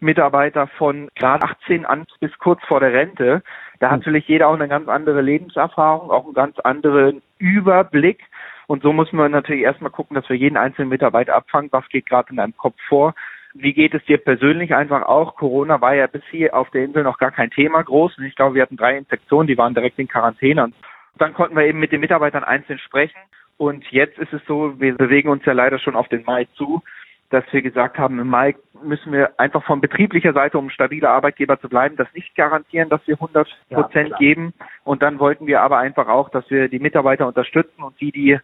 Mitarbeiter 0.00 0.66
von 0.66 1.08
gerade 1.14 1.44
18 1.44 1.86
an 1.86 2.04
bis 2.18 2.36
kurz 2.38 2.60
vor 2.64 2.80
der 2.80 2.92
Rente. 2.92 3.42
Da 3.78 3.86
hat 3.86 3.92
hm. 3.92 3.98
natürlich 4.00 4.26
jeder 4.26 4.48
auch 4.48 4.54
eine 4.54 4.68
ganz 4.68 4.88
andere 4.88 5.20
Lebenserfahrung, 5.20 6.10
auch 6.10 6.24
einen 6.24 6.34
ganz 6.34 6.58
anderen 6.58 7.22
Überblick. 7.38 8.24
Und 8.66 8.82
so 8.82 8.92
muss 8.92 9.12
man 9.12 9.32
natürlich 9.32 9.62
erstmal 9.62 9.90
gucken, 9.90 10.14
dass 10.14 10.28
wir 10.28 10.36
jeden 10.36 10.56
einzelnen 10.56 10.88
Mitarbeiter 10.88 11.34
abfangen. 11.34 11.70
Was 11.72 11.88
geht 11.88 12.06
gerade 12.06 12.30
in 12.30 12.36
deinem 12.36 12.56
Kopf 12.56 12.76
vor? 12.88 13.14
Wie 13.54 13.72
geht 13.72 13.94
es 13.94 14.04
dir 14.04 14.18
persönlich 14.18 14.74
einfach 14.74 15.02
auch? 15.02 15.34
Corona 15.36 15.80
war 15.80 15.94
ja 15.94 16.06
bis 16.06 16.22
hier 16.30 16.54
auf 16.54 16.70
der 16.70 16.84
Insel 16.84 17.02
noch 17.02 17.18
gar 17.18 17.32
kein 17.32 17.50
Thema 17.50 17.82
groß. 17.82 18.18
Ich 18.26 18.36
glaube, 18.36 18.54
wir 18.54 18.62
hatten 18.62 18.76
drei 18.76 18.96
Infektionen, 18.96 19.48
die 19.48 19.58
waren 19.58 19.74
direkt 19.74 19.98
in 19.98 20.08
Quarantäne. 20.08 20.64
Und 20.64 20.74
dann 21.18 21.34
konnten 21.34 21.56
wir 21.56 21.64
eben 21.64 21.80
mit 21.80 21.92
den 21.92 22.00
Mitarbeitern 22.00 22.44
einzeln 22.44 22.78
sprechen. 22.78 23.18
Und 23.56 23.84
jetzt 23.90 24.18
ist 24.18 24.32
es 24.32 24.40
so, 24.46 24.80
wir 24.80 24.94
bewegen 24.96 25.28
uns 25.28 25.44
ja 25.44 25.52
leider 25.52 25.78
schon 25.78 25.96
auf 25.96 26.08
den 26.08 26.24
Mai 26.24 26.46
zu 26.54 26.82
dass 27.30 27.44
wir 27.52 27.62
gesagt 27.62 27.96
haben, 27.96 28.18
im 28.18 28.28
Mai 28.28 28.56
müssen 28.82 29.12
wir 29.12 29.38
einfach 29.38 29.64
von 29.64 29.80
betrieblicher 29.80 30.32
Seite, 30.32 30.58
um 30.58 30.68
stabiler 30.68 31.10
Arbeitgeber 31.10 31.60
zu 31.60 31.68
bleiben, 31.68 31.96
das 31.96 32.12
nicht 32.12 32.34
garantieren, 32.34 32.88
dass 32.88 33.06
wir 33.06 33.14
100 33.14 33.48
Prozent 33.70 34.10
ja, 34.10 34.16
geben. 34.18 34.52
Und 34.82 35.02
dann 35.02 35.20
wollten 35.20 35.46
wir 35.46 35.62
aber 35.62 35.78
einfach 35.78 36.08
auch, 36.08 36.28
dass 36.28 36.48
wir 36.50 36.68
die 36.68 36.80
Mitarbeiter 36.80 37.28
unterstützen 37.28 37.82
und 37.82 37.98
die, 38.00 38.10
die 38.10 38.38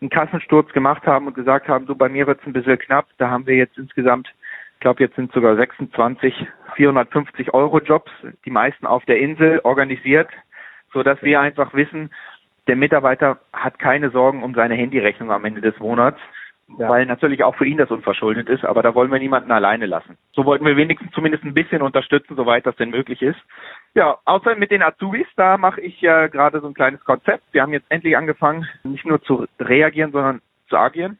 einen 0.00 0.10
Kassensturz 0.10 0.72
gemacht 0.72 1.06
haben 1.06 1.28
und 1.28 1.34
gesagt 1.34 1.68
haben, 1.68 1.86
so 1.86 1.94
bei 1.94 2.08
mir 2.08 2.26
wird 2.26 2.40
es 2.40 2.46
ein 2.46 2.52
bisschen 2.52 2.78
knapp, 2.78 3.06
da 3.18 3.30
haben 3.30 3.46
wir 3.46 3.54
jetzt 3.54 3.78
insgesamt, 3.78 4.28
glaube 4.84 5.02
jetzt 5.02 5.16
sind 5.16 5.32
sogar 5.32 5.56
26 5.56 6.46
450 6.74 7.54
Euro 7.54 7.80
Jobs, 7.80 8.12
die 8.44 8.50
meisten 8.50 8.86
auf 8.86 9.02
der 9.06 9.18
Insel 9.18 9.60
organisiert, 9.64 10.28
so 10.92 11.02
dass 11.02 11.22
wir 11.22 11.40
einfach 11.40 11.72
wissen, 11.72 12.10
der 12.66 12.76
Mitarbeiter 12.76 13.38
hat 13.50 13.78
keine 13.78 14.10
Sorgen 14.10 14.42
um 14.42 14.54
seine 14.54 14.74
Handyrechnung 14.74 15.30
am 15.30 15.46
Ende 15.46 15.62
des 15.62 15.78
Monats, 15.78 16.18
ja. 16.78 16.86
weil 16.86 17.06
natürlich 17.06 17.44
auch 17.44 17.56
für 17.56 17.64
ihn 17.64 17.78
das 17.78 17.90
unverschuldet 17.90 18.50
ist, 18.50 18.66
aber 18.66 18.82
da 18.82 18.94
wollen 18.94 19.10
wir 19.10 19.18
niemanden 19.18 19.52
alleine 19.52 19.86
lassen. 19.86 20.18
So 20.32 20.44
wollten 20.44 20.66
wir 20.66 20.76
wenigstens 20.76 21.12
zumindest 21.12 21.44
ein 21.44 21.54
bisschen 21.54 21.80
unterstützen, 21.80 22.36
soweit 22.36 22.66
das 22.66 22.76
denn 22.76 22.90
möglich 22.90 23.22
ist. 23.22 23.40
Ja, 23.94 24.18
außer 24.26 24.54
mit 24.54 24.70
den 24.70 24.82
Azubis, 24.82 25.26
da 25.36 25.56
mache 25.56 25.80
ich 25.80 25.98
ja 26.02 26.26
gerade 26.26 26.60
so 26.60 26.66
ein 26.66 26.74
kleines 26.74 27.02
Konzept. 27.04 27.44
Wir 27.52 27.62
haben 27.62 27.72
jetzt 27.72 27.90
endlich 27.90 28.18
angefangen, 28.18 28.68
nicht 28.82 29.06
nur 29.06 29.22
zu 29.22 29.46
reagieren, 29.58 30.12
sondern 30.12 30.42
zu 30.68 30.76
agieren. 30.76 31.18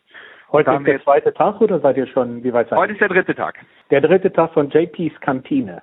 Heute 0.55 0.71
ist 0.71 0.87
der 0.87 1.03
zweite 1.03 1.35
Tag 1.35 1.61
oder 1.61 1.81
seid 1.81 1.97
ihr 1.97 2.07
schon, 2.07 2.45
wie 2.45 2.53
weit 2.53 2.69
seid 2.69 2.77
ihr? 2.77 2.83
Heute 2.83 2.93
ist 2.93 3.01
der 3.01 3.09
dritte 3.09 3.35
Tag. 3.35 3.57
Der 3.91 4.01
dritte 4.01 4.33
Tag 4.33 4.53
von 4.53 4.71
JP's 4.71 5.19
Kantine. 5.21 5.83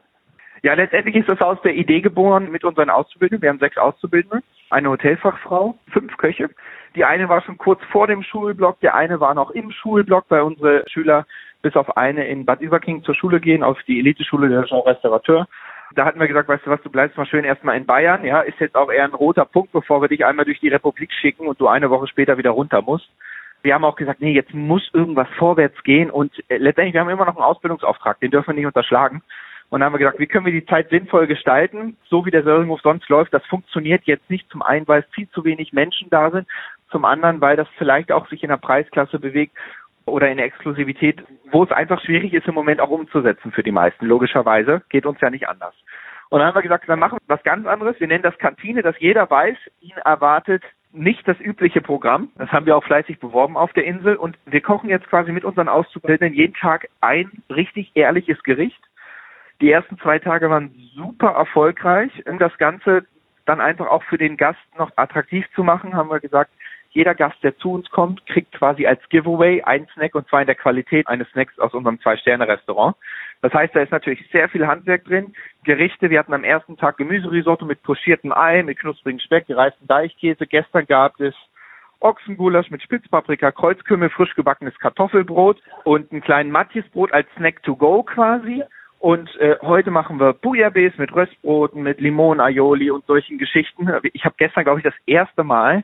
Ja, 0.63 0.75
letztendlich 0.75 1.13
ist 1.17 1.27
das 1.27 1.41
aus 1.41 1.61
der 1.61 1.75
Idee 1.75 1.99
geboren 1.99 2.49
mit 2.49 2.63
unseren 2.63 2.89
Auszubildenden. 2.89 3.41
Wir 3.41 3.49
haben 3.49 3.59
sechs 3.59 3.75
Auszubildende, 3.75 4.41
eine 4.69 4.89
Hotelfachfrau, 4.89 5.75
fünf 5.91 6.15
Köche. 6.15 6.49
Die 6.95 7.03
eine 7.03 7.27
war 7.27 7.41
schon 7.41 7.57
kurz 7.57 7.81
vor 7.91 8.07
dem 8.07 8.23
Schulblock, 8.23 8.79
der 8.79 8.95
eine 8.95 9.19
war 9.19 9.33
noch 9.33 9.51
im 9.51 9.71
Schulblock, 9.71 10.23
weil 10.29 10.43
unsere 10.43 10.85
Schüler 10.87 11.25
bis 11.61 11.75
auf 11.75 11.97
eine 11.97 12.25
in 12.27 12.45
Bad 12.45 12.61
Überking 12.61 13.03
zur 13.03 13.15
Schule 13.15 13.41
gehen, 13.41 13.63
auf 13.63 13.77
die 13.89 13.99
Eliteschule 13.99 14.47
der 14.47 14.63
Jean 14.63 14.79
Restaurateur. 14.79 15.49
Da 15.95 16.05
hatten 16.05 16.21
wir 16.21 16.29
gesagt, 16.29 16.47
weißt 16.47 16.65
du 16.65 16.69
was, 16.69 16.81
du 16.81 16.89
bleibst 16.89 17.17
mal 17.17 17.25
schön 17.25 17.43
erstmal 17.43 17.75
in 17.75 17.85
Bayern, 17.85 18.23
ja, 18.23 18.39
ist 18.39 18.61
jetzt 18.61 18.77
auch 18.77 18.89
eher 18.89 19.03
ein 19.03 19.13
roter 19.13 19.43
Punkt, 19.43 19.73
bevor 19.73 20.01
wir 20.01 20.07
dich 20.07 20.25
einmal 20.25 20.45
durch 20.45 20.61
die 20.61 20.69
Republik 20.69 21.11
schicken 21.11 21.47
und 21.47 21.59
du 21.59 21.67
eine 21.67 21.89
Woche 21.89 22.07
später 22.07 22.37
wieder 22.37 22.51
runter 22.51 22.81
musst. 22.81 23.09
Wir 23.63 23.73
haben 23.73 23.85
auch 23.85 23.95
gesagt, 23.95 24.21
nee, 24.21 24.33
jetzt 24.33 24.53
muss 24.53 24.89
irgendwas 24.93 25.27
vorwärts 25.37 25.81
gehen 25.83 26.09
und 26.09 26.31
äh, 26.49 26.57
letztendlich, 26.57 26.93
wir 26.93 27.01
haben 27.01 27.09
immer 27.09 27.25
noch 27.25 27.35
einen 27.35 27.45
Ausbildungsauftrag, 27.45 28.19
den 28.19 28.31
dürfen 28.31 28.49
wir 28.49 28.55
nicht 28.55 28.65
unterschlagen. 28.65 29.21
Und 29.69 29.79
dann 29.79 29.85
haben 29.85 29.93
wir 29.93 29.99
gesagt, 29.99 30.19
wie 30.19 30.27
können 30.27 30.45
wir 30.45 30.51
die 30.51 30.65
Zeit 30.65 30.89
sinnvoll 30.89 31.27
gestalten? 31.27 31.95
So 32.09 32.25
wie 32.25 32.31
der 32.31 32.43
Söringhof 32.43 32.81
sonst 32.81 33.07
läuft, 33.07 33.33
das 33.33 33.45
funktioniert 33.45 34.03
jetzt 34.03 34.29
nicht. 34.29 34.49
Zum 34.51 34.61
einen, 34.61 34.85
weil 34.85 35.05
viel 35.13 35.29
zu 35.29 35.45
wenig 35.45 35.71
Menschen 35.71 36.09
da 36.09 36.29
sind. 36.29 36.45
Zum 36.91 37.05
anderen, 37.05 37.39
weil 37.39 37.55
das 37.55 37.69
vielleicht 37.77 38.11
auch 38.11 38.27
sich 38.27 38.43
in 38.43 38.49
der 38.49 38.57
Preisklasse 38.57 39.17
bewegt 39.17 39.55
oder 40.05 40.29
in 40.29 40.37
der 40.37 40.45
Exklusivität, 40.47 41.23
wo 41.51 41.63
es 41.63 41.71
einfach 41.71 42.01
schwierig 42.01 42.33
ist, 42.33 42.47
im 42.49 42.53
Moment 42.53 42.81
auch 42.81 42.89
umzusetzen 42.89 43.53
für 43.53 43.63
die 43.63 43.71
meisten. 43.71 44.05
Logischerweise 44.05 44.81
geht 44.89 45.05
uns 45.05 45.21
ja 45.21 45.29
nicht 45.29 45.47
anders. 45.47 45.73
Und 46.29 46.39
dann 46.39 46.49
haben 46.49 46.55
wir 46.55 46.63
gesagt, 46.63 46.89
dann 46.89 46.99
machen 46.99 47.19
wir 47.21 47.35
was 47.35 47.43
ganz 47.43 47.65
anderes. 47.65 47.97
Wir 47.99 48.07
nennen 48.07 48.23
das 48.23 48.37
Kantine, 48.39 48.81
dass 48.81 48.99
jeder 48.99 49.29
weiß, 49.29 49.57
ihn 49.79 49.97
erwartet 50.03 50.63
nicht 50.93 51.27
das 51.27 51.39
übliche 51.39 51.81
Programm. 51.81 52.29
Das 52.37 52.51
haben 52.51 52.65
wir 52.65 52.75
auch 52.75 52.83
fleißig 52.83 53.19
beworben 53.19 53.57
auf 53.57 53.73
der 53.73 53.85
Insel. 53.85 54.15
Und 54.15 54.37
wir 54.45 54.61
kochen 54.61 54.89
jetzt 54.89 55.07
quasi 55.07 55.31
mit 55.31 55.45
unseren 55.45 55.69
Auszubildenden 55.69 56.37
jeden 56.37 56.53
Tag 56.53 56.89
ein 56.99 57.31
richtig 57.49 57.91
ehrliches 57.95 58.41
Gericht 58.43 58.81
die 59.61 59.71
ersten 59.71 59.97
zwei 59.99 60.19
Tage 60.19 60.49
waren 60.49 60.71
super 60.95 61.29
erfolgreich. 61.29 62.11
Um 62.25 62.39
das 62.39 62.57
Ganze 62.57 63.05
dann 63.45 63.61
einfach 63.61 63.87
auch 63.87 64.03
für 64.03 64.17
den 64.17 64.35
Gast 64.35 64.59
noch 64.77 64.91
attraktiv 64.95 65.45
zu 65.55 65.63
machen, 65.63 65.95
haben 65.95 66.09
wir 66.09 66.19
gesagt, 66.19 66.51
jeder 66.89 67.15
Gast, 67.15 67.41
der 67.41 67.57
zu 67.57 67.71
uns 67.71 67.89
kommt, 67.89 68.25
kriegt 68.25 68.51
quasi 68.51 68.85
als 68.85 69.01
Giveaway 69.09 69.61
einen 69.61 69.87
Snack 69.93 70.13
und 70.15 70.27
zwar 70.27 70.41
in 70.41 70.47
der 70.47 70.55
Qualität 70.55 71.07
eines 71.07 71.29
Snacks 71.29 71.57
aus 71.57 71.73
unserem 71.73 72.01
Zwei-Sterne-Restaurant. 72.01 72.95
Das 73.41 73.53
heißt, 73.53 73.75
da 73.75 73.81
ist 73.81 73.91
natürlich 73.91 74.23
sehr 74.31 74.49
viel 74.49 74.67
Handwerk 74.67 75.05
drin. 75.05 75.33
Gerichte, 75.63 76.09
wir 76.09 76.19
hatten 76.19 76.33
am 76.33 76.43
ersten 76.43 76.77
Tag 76.77 76.97
Gemüserisotto 76.97 77.65
mit 77.65 77.81
pochiertem 77.83 78.31
Ei, 78.31 78.61
mit 78.63 78.79
knusprigen 78.79 79.19
Speck, 79.19 79.47
gereisten 79.47 79.87
Deichkäse. 79.87 80.45
Gestern 80.45 80.85
gab 80.85 81.19
es 81.19 81.33
Ochsengulasch 81.99 82.69
mit 82.71 82.81
Spitzpaprika, 82.81 83.51
Kreuzkümmel, 83.51 84.09
frisch 84.09 84.35
gebackenes 84.35 84.77
Kartoffelbrot 84.79 85.61
und 85.83 86.11
einen 86.11 86.21
kleinen 86.21 86.51
Matjesbrot 86.51 87.11
als 87.13 87.27
Snack 87.35 87.63
to 87.63 87.75
go 87.75 88.03
quasi. 88.03 88.63
Und 88.99 89.35
äh, 89.37 89.55
heute 89.61 89.89
machen 89.89 90.19
wir 90.19 90.33
Bouillabaisse 90.33 90.99
mit 90.99 91.13
Röstbroten, 91.13 91.81
mit 91.81 91.99
Limon, 91.99 92.39
Aioli 92.39 92.91
und 92.91 93.05
solchen 93.07 93.39
Geschichten. 93.39 93.89
Ich 94.13 94.25
habe 94.25 94.35
gestern, 94.37 94.63
glaube 94.63 94.79
ich, 94.79 94.83
das 94.83 94.93
erste 95.07 95.43
Mal 95.43 95.83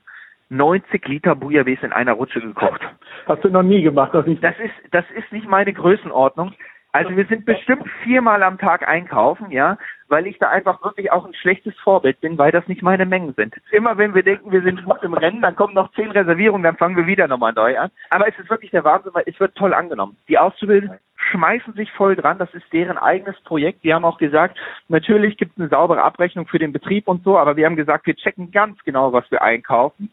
90 0.50 1.08
Liter 1.08 1.36
Bouillabaisse 1.36 1.88
in 1.88 1.94
einer 1.94 2.14
Rutsche 2.14 2.42
gekocht. 2.42 2.82
Hast 3.26 3.44
du 3.44 3.50
noch 3.50 3.64
nie 3.64 3.82
gemacht, 3.82 4.14
nicht? 4.28 4.44
Das 4.44 4.58
ist, 4.60 4.74
das 4.92 5.06
ist 5.16 5.32
nicht 5.32 5.48
meine 5.48 5.74
Größenordnung. 5.74 6.54
Also 6.94 7.16
wir 7.16 7.26
sind 7.26 7.46
bestimmt 7.46 7.88
viermal 8.04 8.42
am 8.44 8.58
Tag 8.58 8.88
einkaufen, 8.88 9.52
ja, 9.52 9.78
weil 10.08 10.26
ich 10.26 10.40
da 10.40 10.50
einfach 10.50 10.84
wirklich 10.84 11.12
auch 11.12 11.26
ein 11.26 11.34
schlechtes 11.34 11.76
Vorbild 11.80 12.20
bin, 12.22 12.38
weil 12.38 12.52
das 12.52 12.68
nicht 12.68 12.82
meine 12.82 13.06
Mengen 13.06 13.34
sind. 13.34 13.56
Immer 13.72 13.98
wenn 13.98 14.16
wir 14.16 14.24
denken, 14.24 14.52
wir 14.52 14.62
sind 14.62 14.84
gut 14.84 15.04
im 15.04 15.14
Rennen, 15.14 15.42
dann 15.42 15.56
kommen 15.56 15.74
noch 15.74 15.92
zehn 15.94 16.12
Reservierungen, 16.12 16.64
dann 16.64 16.78
fangen 16.78 16.96
wir 16.96 17.06
wieder 17.06 17.28
nochmal 17.28 17.54
neu 17.54 17.78
an. 17.78 17.92
Aber 18.10 18.28
es 18.28 18.40
ist 18.40 18.50
wirklich 18.50 18.72
der 18.72 18.84
Wahnsinn, 18.84 19.14
weil 19.14 19.26
es 19.28 19.40
wird 19.40 19.56
toll 19.56 19.74
angenommen. 19.74 20.18
Die 20.30 20.38
Auszubildenden 20.38 21.00
schmeißen 21.30 21.74
sich 21.74 21.92
voll 21.92 22.16
dran, 22.16 22.38
das 22.40 22.54
ist 22.54 22.72
deren 22.72 22.98
eigenes 22.98 23.40
Projekt. 23.42 23.84
Die 23.84 23.94
haben 23.94 24.06
auch 24.06 24.18
gesagt, 24.18 24.58
natürlich 24.88 25.38
gibt 25.38 25.54
es 25.54 25.60
eine 25.60 25.70
saubere 25.70 26.04
Abrechnung 26.04 26.48
für 26.48 26.60
den 26.60 26.72
Betrieb 26.72 27.08
und 27.08 27.24
so, 27.24 27.38
aber 27.38 27.58
wir 27.58 27.66
haben 27.66 27.76
gesagt, 27.76 28.08
wir 28.08 28.16
checken 28.16 28.52
ganz 28.52 28.82
genau, 28.86 29.12
was 29.14 29.30
wir 29.30 29.42
einkaufen. 29.42 30.10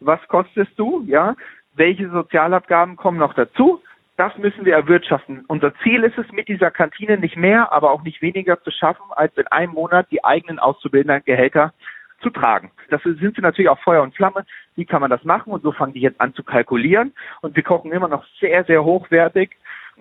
Was 0.00 0.20
kostest 0.28 0.72
du, 0.76 1.04
ja? 1.06 1.36
Welche 1.74 2.10
Sozialabgaben 2.10 2.96
kommen 2.96 3.18
noch 3.18 3.34
dazu? 3.34 3.80
Das 4.16 4.36
müssen 4.38 4.64
wir 4.64 4.74
erwirtschaften. 4.74 5.44
Unser 5.46 5.74
Ziel 5.82 6.02
ist 6.02 6.16
es, 6.16 6.30
mit 6.32 6.48
dieser 6.48 6.70
Kantine 6.70 7.18
nicht 7.18 7.36
mehr, 7.36 7.70
aber 7.72 7.90
auch 7.90 8.02
nicht 8.02 8.22
weniger 8.22 8.62
zu 8.62 8.70
schaffen, 8.70 9.04
als 9.10 9.36
in 9.36 9.46
einem 9.48 9.72
Monat 9.72 10.06
die 10.10 10.24
eigenen 10.24 10.58
auszubildenden 10.58 11.22
Gehälter 11.24 11.74
zu 12.22 12.30
tragen. 12.30 12.70
Das 12.88 13.02
sind 13.02 13.36
sie 13.36 13.42
natürlich 13.42 13.68
auch 13.68 13.78
Feuer 13.80 14.02
und 14.02 14.14
Flamme. 14.14 14.46
Wie 14.74 14.86
kann 14.86 15.02
man 15.02 15.10
das 15.10 15.22
machen? 15.24 15.52
Und 15.52 15.62
so 15.62 15.72
fangen 15.72 15.92
die 15.92 16.00
jetzt 16.00 16.20
an 16.20 16.34
zu 16.34 16.42
kalkulieren. 16.42 17.12
Und 17.42 17.56
wir 17.56 17.62
kochen 17.62 17.92
immer 17.92 18.08
noch 18.08 18.24
sehr, 18.40 18.64
sehr 18.64 18.84
hochwertig. 18.84 19.50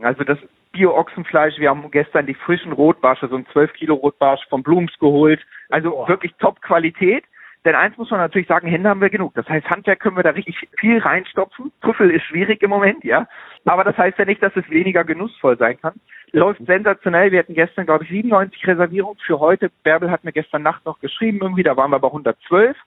Also 0.01 0.23
das 0.23 0.37
Bio-Ochsenfleisch, 0.71 1.57
wir 1.57 1.69
haben 1.69 1.89
gestern 1.91 2.25
die 2.25 2.33
frischen 2.33 2.71
Rotbarsche, 2.71 3.27
so 3.27 3.35
ein 3.35 3.45
12 3.51 3.73
Kilo 3.73 3.95
Rotbarsch 3.95 4.45
von 4.49 4.63
Blums 4.63 4.97
geholt. 4.99 5.41
Also 5.69 5.89
Boah. 5.91 6.07
wirklich 6.07 6.33
Top-Qualität. 6.39 7.25
Denn 7.65 7.73
eins 7.73 7.97
muss 7.97 8.11
man 8.11 8.19
natürlich 8.19 8.47
sagen, 8.47 8.67
Hände 8.67 8.89
haben 8.89 9.01
wir 9.01 9.09
genug. 9.09 9.33
Das 9.33 9.49
heißt, 9.49 9.67
Handwerk 9.67 9.99
können 9.99 10.15
wir 10.15 10.23
da 10.23 10.29
richtig 10.29 10.55
viel 10.79 10.99
reinstopfen. 10.99 11.71
Trüffel 11.81 12.11
ist 12.11 12.23
schwierig 12.23 12.61
im 12.61 12.69
Moment, 12.69 13.03
ja. 13.03 13.27
Aber 13.65 13.83
das 13.83 13.97
heißt 13.97 14.19
ja 14.19 14.25
nicht, 14.25 14.43
dass 14.43 14.55
es 14.55 14.69
weniger 14.69 15.03
genussvoll 15.03 15.57
sein 15.57 15.81
kann. 15.81 15.95
Läuft 16.31 16.63
sensationell. 16.63 17.31
Wir 17.31 17.39
hatten 17.39 17.55
gestern, 17.55 17.87
glaube 17.87 18.03
ich, 18.03 18.11
97 18.11 18.67
Reservierungen 18.67 19.17
für 19.25 19.39
heute. 19.39 19.71
Bärbel 19.83 20.11
hat 20.11 20.23
mir 20.23 20.31
gestern 20.31 20.61
Nacht 20.61 20.85
noch 20.85 20.99
geschrieben 20.99 21.39
irgendwie, 21.41 21.63
da 21.63 21.75
waren 21.75 21.89
wir 21.89 21.99
bei 21.99 22.07
112. 22.07 22.77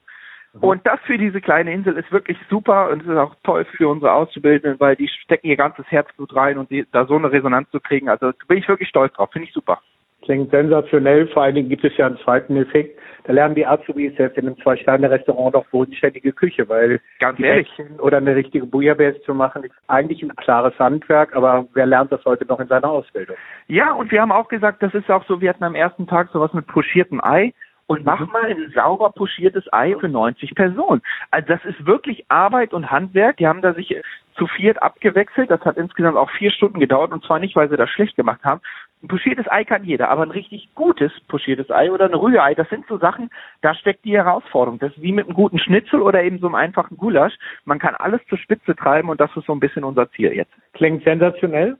Mhm. 0.52 0.60
Und 0.60 0.86
das 0.86 1.00
für 1.00 1.18
diese 1.18 1.40
kleine 1.40 1.72
Insel 1.72 1.96
ist 1.96 2.12
wirklich 2.12 2.38
super 2.48 2.90
und 2.90 3.02
es 3.02 3.08
ist 3.08 3.16
auch 3.16 3.34
toll 3.42 3.64
für 3.64 3.88
unsere 3.88 4.12
Auszubildenden, 4.12 4.78
weil 4.78 4.94
die 4.94 5.08
stecken 5.08 5.48
ihr 5.48 5.56
ganzes 5.56 5.86
Herzblut 5.90 6.36
rein 6.36 6.56
und 6.56 6.70
die, 6.70 6.86
da 6.92 7.04
so 7.04 7.16
eine 7.16 7.32
Resonanz 7.32 7.68
zu 7.70 7.80
kriegen. 7.80 8.08
Also 8.08 8.32
bin 8.46 8.58
ich 8.58 8.68
wirklich 8.68 8.88
stolz 8.88 9.12
drauf. 9.14 9.30
Finde 9.32 9.48
ich 9.48 9.54
super. 9.54 9.80
Klingt 10.22 10.50
sensationell. 10.50 11.28
Vor 11.28 11.42
allen 11.42 11.54
Dingen 11.54 11.68
gibt 11.68 11.84
es 11.84 11.96
ja 11.96 12.06
einen 12.06 12.18
zweiten 12.18 12.56
Effekt. 12.56 12.98
Da 13.24 13.32
lernen 13.34 13.54
die 13.54 13.66
Azubis 13.66 14.16
selbst 14.16 14.38
in 14.38 14.46
einem 14.46 14.56
Zwei-Sterne-Restaurant 14.62 15.54
doch 15.54 15.66
bodenständige 15.66 16.32
Küche, 16.32 16.68
weil 16.68 17.00
ganz 17.20 17.38
ehrlich 17.38 17.68
oder 17.98 18.16
eine 18.16 18.34
richtige 18.34 18.64
Bouillabaisse 18.64 19.20
zu 19.22 19.34
machen 19.34 19.64
ist 19.64 19.74
eigentlich 19.86 20.22
ein 20.22 20.34
klares 20.36 20.78
Handwerk, 20.78 21.36
aber 21.36 21.68
wer 21.74 21.84
lernt 21.84 22.10
das 22.10 22.24
heute 22.24 22.46
noch 22.46 22.58
in 22.58 22.68
seiner 22.68 22.88
Ausbildung? 22.88 23.36
Ja, 23.66 23.92
und 23.92 24.10
wir 24.10 24.22
haben 24.22 24.32
auch 24.32 24.48
gesagt, 24.48 24.82
das 24.82 24.94
ist 24.94 25.10
auch 25.10 25.26
so, 25.26 25.42
wir 25.42 25.50
hatten 25.50 25.64
am 25.64 25.74
ersten 25.74 26.06
Tag 26.06 26.30
sowas 26.32 26.54
mit 26.54 26.66
pochiertem 26.66 27.22
Ei 27.22 27.52
und 27.86 28.04
mach 28.04 28.20
mhm. 28.20 28.32
mal 28.32 28.44
ein 28.44 28.72
sauber 28.74 29.10
pochiertes 29.10 29.64
Ei 29.72 29.94
für 29.98 30.08
90 30.08 30.54
Personen. 30.54 31.02
Also 31.30 31.48
das 31.48 31.64
ist 31.64 31.86
wirklich 31.86 32.24
Arbeit 32.28 32.72
und 32.72 32.90
Handwerk. 32.90 33.38
Die 33.38 33.46
haben 33.46 33.62
da 33.62 33.74
sich 33.74 33.94
zu 34.36 34.46
viert 34.46 34.82
abgewechselt. 34.82 35.50
Das 35.50 35.60
hat 35.62 35.76
insgesamt 35.76 36.16
auch 36.16 36.30
vier 36.30 36.50
Stunden 36.50 36.80
gedauert 36.80 37.12
und 37.12 37.24
zwar 37.24 37.40
nicht, 37.40 37.56
weil 37.56 37.68
sie 37.68 37.76
das 37.76 37.90
schlecht 37.90 38.16
gemacht 38.16 38.44
haben, 38.44 38.60
ein 39.02 39.08
pochiertes 39.08 39.46
Ei 39.48 39.64
kann 39.64 39.84
jeder, 39.84 40.08
aber 40.08 40.22
ein 40.22 40.32
richtig 40.32 40.70
gutes 40.74 41.12
pochiertes 41.28 41.70
Ei 41.70 41.90
oder 41.92 42.06
ein 42.06 42.14
Rührei, 42.14 42.54
das 42.54 42.68
sind 42.68 42.84
so 42.88 42.98
Sachen, 42.98 43.30
da 43.60 43.74
steckt 43.74 44.04
die 44.04 44.16
Herausforderung. 44.16 44.80
Das 44.80 44.90
ist 44.92 45.02
wie 45.02 45.12
mit 45.12 45.26
einem 45.26 45.36
guten 45.36 45.58
Schnitzel 45.60 46.02
oder 46.02 46.22
eben 46.22 46.40
so 46.40 46.46
einem 46.46 46.56
einfachen 46.56 46.96
Gulasch. 46.96 47.34
Man 47.64 47.78
kann 47.78 47.94
alles 47.94 48.20
zur 48.28 48.38
Spitze 48.38 48.74
treiben 48.74 49.08
und 49.08 49.20
das 49.20 49.30
ist 49.36 49.46
so 49.46 49.52
ein 49.52 49.60
bisschen 49.60 49.84
unser 49.84 50.10
Ziel 50.10 50.32
jetzt. 50.32 50.52
Klingt 50.72 51.04
sensationell. 51.04 51.76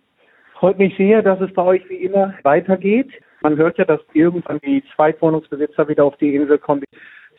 Freut 0.55 0.79
mich 0.79 0.97
sehr, 0.97 1.23
dass 1.23 1.41
es 1.41 1.53
bei 1.55 1.63
euch 1.63 1.89
wie 1.89 1.97
immer 1.97 2.35
weitergeht. 2.43 3.11
Man 3.41 3.57
hört 3.57 3.79
ja, 3.79 3.85
dass 3.85 4.01
irgendwann 4.13 4.61
die 4.61 4.85
Zweitwohnungsbesitzer 4.95 5.89
wieder 5.89 6.05
auf 6.05 6.17
die 6.19 6.35
Insel 6.35 6.59
kommen, 6.59 6.85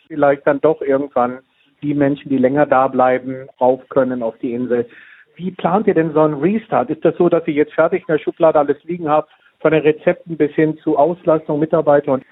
vielleicht 0.08 0.46
dann 0.46 0.60
doch 0.60 0.82
irgendwann 0.82 1.40
die 1.82 1.94
Menschen, 1.94 2.30
die 2.30 2.38
länger 2.38 2.66
da 2.66 2.88
bleiben, 2.90 3.48
rauf 3.60 3.82
können 3.90 4.24
auf 4.24 4.38
die 4.40 4.54
Insel. 4.54 4.90
Wie 5.36 5.52
plant 5.52 5.88
ihr 5.88 5.94
denn 5.94 6.12
so 6.12 6.22
einen 6.22 6.34
Restart? 6.34 6.90
Ist 6.90 7.06
das 7.06 7.16
so, 7.16 7.30
dass 7.30 7.48
ihr 7.48 7.54
jetzt 7.54 7.74
fertig 7.74 8.02
in 8.02 8.14
der 8.14 8.20
Schublade 8.20 8.60
alles 8.60 8.84
liegen 8.84 9.08
habt 9.08 9.32
von 9.60 9.72
den 9.72 9.82
Rezepten 9.82 10.38
bis 10.38 10.52
hin 10.54 10.78
zu 10.80 10.98
Auslastung, 10.98 11.60
Mitarbeiter 11.60 12.14
und 12.14 12.24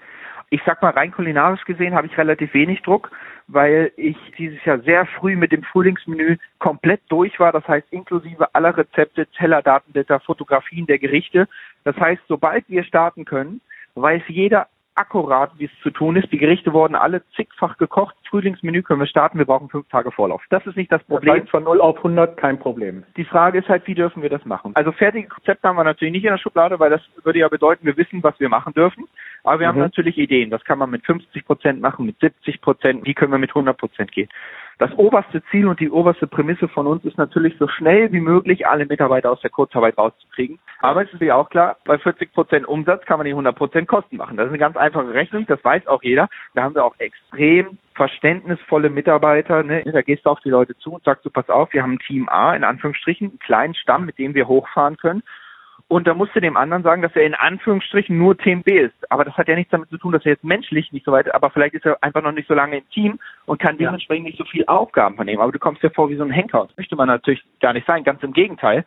ich 0.50 0.62
sag 0.66 0.82
mal, 0.82 0.92
rein 0.92 1.12
kulinarisch 1.12 1.66
gesehen 1.66 1.94
habe 1.94 2.08
ich 2.08 2.18
relativ 2.18 2.54
wenig 2.54 2.82
Druck, 2.82 3.12
weil 3.48 3.92
ich 3.98 4.16
dieses 4.38 4.64
Jahr 4.64 4.80
sehr 4.80 5.06
früh 5.06 5.36
mit 5.36 5.52
dem 5.52 5.64
Frühlingsmenü 5.64 6.38
komplett 6.60 7.02
durch 7.10 7.38
war. 7.40 7.52
Das 7.52 7.68
heißt, 7.68 7.88
inklusive 7.92 8.56
aller 8.56 8.78
Rezepte, 8.78 9.28
Teller, 9.28 9.62
Datenblätter, 9.62 10.22
Fotografien 10.22 10.86
der 10.86 11.00
Gerichte. 11.00 11.50
Das 11.84 11.98
heißt, 11.98 12.22
sobald 12.30 12.64
wir 12.70 12.84
starten 12.86 13.26
können, 13.26 13.60
weiß 13.96 14.24
jeder 14.28 14.68
akkurat, 14.96 15.52
wie 15.58 15.66
es 15.66 15.82
zu 15.84 15.90
tun 15.90 16.16
ist. 16.16 16.32
Die 16.32 16.38
Gerichte 16.38 16.74
wurden 16.74 16.96
alle 16.96 17.24
zigfach 17.36 17.78
gekocht. 17.78 18.16
Frühlingsmenü 18.30 18.84
können 18.84 19.00
wir 19.00 19.08
starten. 19.08 19.38
Wir 19.38 19.46
brauchen 19.46 19.70
fünf 19.70 19.88
Tage 19.90 20.12
Vorlauf. 20.12 20.44
Das 20.50 20.66
ist 20.66 20.78
nicht 20.78 20.92
das 20.92 21.04
Problem. 21.04 21.34
Das 21.34 21.44
heißt 21.44 21.52
von 21.52 21.64
0 21.64 21.82
auf 21.82 21.98
100 21.98 22.38
kein 22.38 22.60
Problem. 22.60 23.04
Die 23.16 23.26
Frage 23.26 23.60
ist 23.60 23.70
halt, 23.70 23.88
wie 23.88 23.96
dürfen 23.96 24.22
wir 24.22 24.30
das 24.30 24.46
machen? 24.46 24.72
Also 24.76 24.92
fertige 24.92 25.28
Konzepte 25.28 25.68
haben 25.68 25.78
wir 25.78 25.84
natürlich 25.84 26.14
nicht 26.14 26.26
in 26.26 26.32
der 26.32 26.38
Schublade, 26.38 26.80
weil 26.80 26.90
das 26.90 27.02
würde 27.24 27.40
ja 27.40 27.48
bedeuten, 27.48 27.86
wir 27.86 27.98
wissen, 27.98 28.24
was 28.24 28.40
wir 28.40 28.50
machen 28.50 28.74
dürfen. 28.74 29.08
Aber 29.44 29.60
wir 29.60 29.68
mhm. 29.68 29.72
haben 29.72 29.80
natürlich 29.80 30.18
Ideen. 30.18 30.50
Das 30.50 30.64
kann 30.64 30.80
man 30.80 30.90
mit 30.90 31.06
50 31.06 31.46
Prozent 31.46 31.82
machen, 31.82 32.06
mit 32.06 32.20
70 32.20 32.62
Prozent. 32.62 33.06
Wie 33.06 33.14
können 33.14 33.32
wir 33.32 33.40
mit 33.40 33.52
100 33.52 33.78
Prozent 33.78 34.12
gehen? 34.12 34.30
Das 34.80 34.94
oberste 34.94 35.42
Ziel 35.50 35.68
und 35.68 35.80
die 35.80 35.90
oberste 35.90 36.28
Prämisse 36.28 36.68
von 36.68 36.86
uns 36.86 37.04
ist 37.04 37.18
natürlich 37.18 37.56
so 37.58 37.68
schnell 37.68 38.12
wie 38.12 38.20
möglich 38.20 38.68
alle 38.68 38.86
Mitarbeiter 38.86 39.32
aus 39.32 39.42
der 39.42 39.50
Kurzarbeit 39.50 39.98
rauszukriegen. 39.98 40.60
Aber 40.80 41.04
es 41.04 41.12
ist 41.12 41.22
ja 41.22 41.36
auch 41.36 41.50
klar, 41.50 41.78
bei 41.84 41.98
40 41.98 42.32
Prozent 42.32 42.68
Umsatz 42.68 43.04
kann 43.06 43.18
man 43.18 43.26
die 43.26 43.32
100 43.32 43.56
Prozent 43.56 43.88
Kosten 43.88 44.18
machen. 44.18 44.38
Das 44.38 44.46
ist 44.46 44.52
eine 44.52 44.60
ganz 44.60 44.78
einfache 44.78 45.14
Rechnung, 45.14 45.48
das 45.48 45.64
weiß 45.64 45.88
auch 45.88 46.04
jeder. 46.04 46.30
Da 46.54 46.62
haben 46.62 46.76
wir 46.76 46.86
auch 46.86 46.96
extrem 47.00 47.80
verständnisvolle 47.98 48.90
Mitarbeiter. 48.90 49.64
Ne? 49.64 49.84
Da 49.84 50.02
gehst 50.02 50.26
du 50.26 50.30
auf 50.30 50.40
die 50.40 50.50
Leute 50.50 50.78
zu 50.78 50.94
und 50.94 51.04
sagst 51.04 51.26
du, 51.26 51.30
pass 51.30 51.50
auf, 51.50 51.74
wir 51.74 51.84
haben 51.84 51.94
ein 51.94 52.00
Team 52.00 52.30
A, 52.30 52.56
in 52.56 52.64
Anführungsstrichen, 52.64 53.30
einen 53.30 53.40
kleinen 53.40 53.76
Stamm, 53.76 54.06
mit 54.06 54.18
dem 54.18 54.34
wir 54.36 54.48
hochfahren 54.48 54.96
können. 54.98 55.24
Und 55.90 56.06
da 56.06 56.14
musst 56.14 56.36
du 56.36 56.42
dem 56.42 56.58
anderen 56.58 56.84
sagen, 56.84 57.02
dass 57.02 57.16
er 57.16 57.24
in 57.24 57.34
Anführungsstrichen 57.34 58.18
nur 58.18 58.38
Team 58.38 58.62
B 58.62 58.80
ist. 58.80 59.12
Aber 59.12 59.24
das 59.24 59.36
hat 59.36 59.48
ja 59.48 59.56
nichts 59.56 59.72
damit 59.72 59.90
zu 59.90 59.98
tun, 59.98 60.12
dass 60.12 60.26
er 60.26 60.34
jetzt 60.34 60.44
menschlich 60.44 60.92
nicht 60.92 61.06
so 61.06 61.14
weit, 61.14 61.34
aber 61.34 61.50
vielleicht 61.50 61.76
ist 61.76 61.86
er 61.86 61.98
einfach 62.04 62.22
noch 62.22 62.34
nicht 62.34 62.48
so 62.48 62.54
lange 62.54 62.78
im 62.78 62.90
Team 62.90 63.20
und 63.46 63.60
kann 63.60 63.78
dementsprechend 63.78 64.26
nicht 64.26 64.38
so 64.38 64.44
viel 64.44 64.66
Aufgaben 64.68 65.16
vernehmen. 65.16 65.42
Aber 65.42 65.52
du 65.52 65.60
kommst 65.60 65.82
dir 65.82 65.90
vor 65.90 66.10
wie 66.10 66.18
so 66.18 66.24
ein 66.24 66.32
Henker. 66.32 66.66
Das 66.68 66.78
möchte 66.78 66.96
man 66.98 67.08
natürlich 67.08 67.42
gar 67.62 67.74
nicht 67.74 67.88
sein, 67.88 68.04
ganz 68.04 68.22
im 68.22 68.34
Gegenteil. 68.34 68.86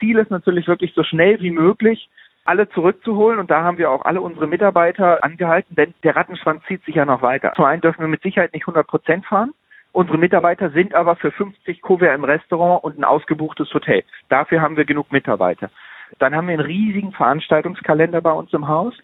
Ziel 0.00 0.18
ist 0.18 0.30
natürlich 0.30 0.66
wirklich 0.66 0.92
so 0.94 1.04
schnell 1.04 1.40
wie 1.40 1.50
möglich 1.50 2.08
alle 2.50 2.68
zurückzuholen 2.68 3.38
und 3.38 3.48
da 3.48 3.62
haben 3.62 3.78
wir 3.78 3.92
auch 3.92 4.04
alle 4.04 4.20
unsere 4.20 4.48
Mitarbeiter 4.48 5.22
angehalten, 5.22 5.76
denn 5.76 5.94
der 6.02 6.16
Rattenschwanz 6.16 6.64
zieht 6.66 6.84
sich 6.84 6.96
ja 6.96 7.04
noch 7.04 7.22
weiter. 7.22 7.52
Zum 7.54 7.64
einen 7.64 7.80
dürfen 7.80 8.00
wir 8.00 8.08
mit 8.08 8.22
Sicherheit 8.22 8.52
nicht 8.52 8.64
100 8.64 8.88
Prozent 8.88 9.24
fahren. 9.24 9.52
Unsere 9.92 10.18
Mitarbeiter 10.18 10.70
sind 10.70 10.92
aber 10.92 11.14
für 11.14 11.30
50 11.30 11.80
Kuvert 11.80 12.12
im 12.12 12.24
Restaurant 12.24 12.82
und 12.82 12.98
ein 12.98 13.04
ausgebuchtes 13.04 13.72
Hotel. 13.72 14.02
Dafür 14.28 14.60
haben 14.60 14.76
wir 14.76 14.84
genug 14.84 15.12
Mitarbeiter. 15.12 15.70
Dann 16.18 16.34
haben 16.34 16.48
wir 16.48 16.54
einen 16.54 16.66
riesigen 16.66 17.12
Veranstaltungskalender 17.12 18.20
bei 18.20 18.32
uns 18.32 18.52
im 18.52 18.66
Haus. 18.66 18.94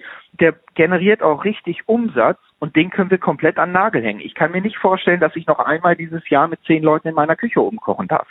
Der 0.40 0.54
generiert 0.74 1.22
auch 1.22 1.44
richtig 1.44 1.88
Umsatz 1.88 2.38
und 2.58 2.74
den 2.74 2.90
können 2.90 3.12
wir 3.12 3.18
komplett 3.18 3.58
an 3.58 3.70
Nagel 3.70 4.02
hängen. 4.02 4.20
Ich 4.20 4.34
kann 4.34 4.50
mir 4.50 4.60
nicht 4.60 4.78
vorstellen, 4.78 5.20
dass 5.20 5.36
ich 5.36 5.46
noch 5.46 5.60
einmal 5.60 5.94
dieses 5.94 6.28
Jahr 6.28 6.48
mit 6.48 6.64
zehn 6.64 6.82
Leuten 6.82 7.06
in 7.06 7.14
meiner 7.14 7.36
Küche 7.36 7.60
umkochen 7.60 8.08
darf. 8.08 8.26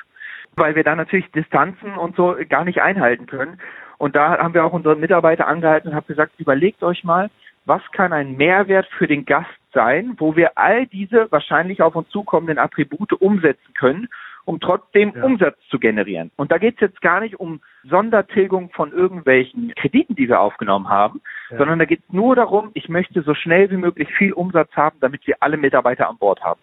Weil 0.57 0.75
wir 0.75 0.83
da 0.83 0.93
natürlich 0.93 1.31
Distanzen 1.31 1.95
und 1.95 2.17
so 2.17 2.35
gar 2.49 2.65
nicht 2.65 2.81
einhalten 2.81 3.27
können. 3.27 3.59
Und 3.97 4.15
da 4.15 4.37
haben 4.37 4.53
wir 4.53 4.65
auch 4.65 4.73
unsere 4.73 4.95
Mitarbeiter 4.95 5.47
angehalten 5.47 5.89
und 5.89 5.95
haben 5.95 6.07
gesagt, 6.07 6.33
überlegt 6.37 6.83
euch 6.83 7.03
mal, 7.03 7.29
was 7.65 7.81
kann 7.91 8.13
ein 8.13 8.37
Mehrwert 8.37 8.87
für 8.97 9.07
den 9.07 9.25
Gast 9.25 9.49
sein, 9.73 10.15
wo 10.17 10.35
wir 10.35 10.57
all 10.57 10.85
diese 10.87 11.31
wahrscheinlich 11.31 11.81
auf 11.81 11.95
uns 11.95 12.09
zukommenden 12.09 12.59
Attribute 12.59 13.13
umsetzen 13.13 13.73
können 13.73 14.07
um 14.45 14.59
trotzdem 14.59 15.11
ja. 15.15 15.23
Umsatz 15.23 15.57
zu 15.69 15.79
generieren. 15.79 16.31
Und 16.35 16.51
da 16.51 16.57
geht 16.57 16.75
es 16.75 16.81
jetzt 16.81 17.01
gar 17.01 17.19
nicht 17.19 17.39
um 17.39 17.61
Sondertilgung 17.83 18.69
von 18.69 18.91
irgendwelchen 18.93 19.73
Krediten, 19.75 20.15
die 20.15 20.29
wir 20.29 20.39
aufgenommen 20.39 20.87
haben, 20.87 21.21
ja. 21.49 21.57
sondern 21.57 21.79
da 21.79 21.85
geht 21.85 22.01
es 22.07 22.13
nur 22.13 22.35
darum, 22.35 22.71
ich 22.73 22.87
möchte 22.87 23.23
so 23.23 23.33
schnell 23.33 23.69
wie 23.71 23.77
möglich 23.77 24.07
viel 24.17 24.33
Umsatz 24.33 24.71
haben, 24.75 24.97
damit 25.01 25.25
wir 25.27 25.37
alle 25.39 25.57
Mitarbeiter 25.57 26.07
an 26.07 26.17
Bord 26.17 26.41
haben. 26.43 26.59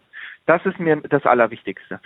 Das 0.47 0.65
ist 0.67 0.79
mir 0.81 0.97
das 0.97 1.25
Allerwichtigste. 1.25 2.01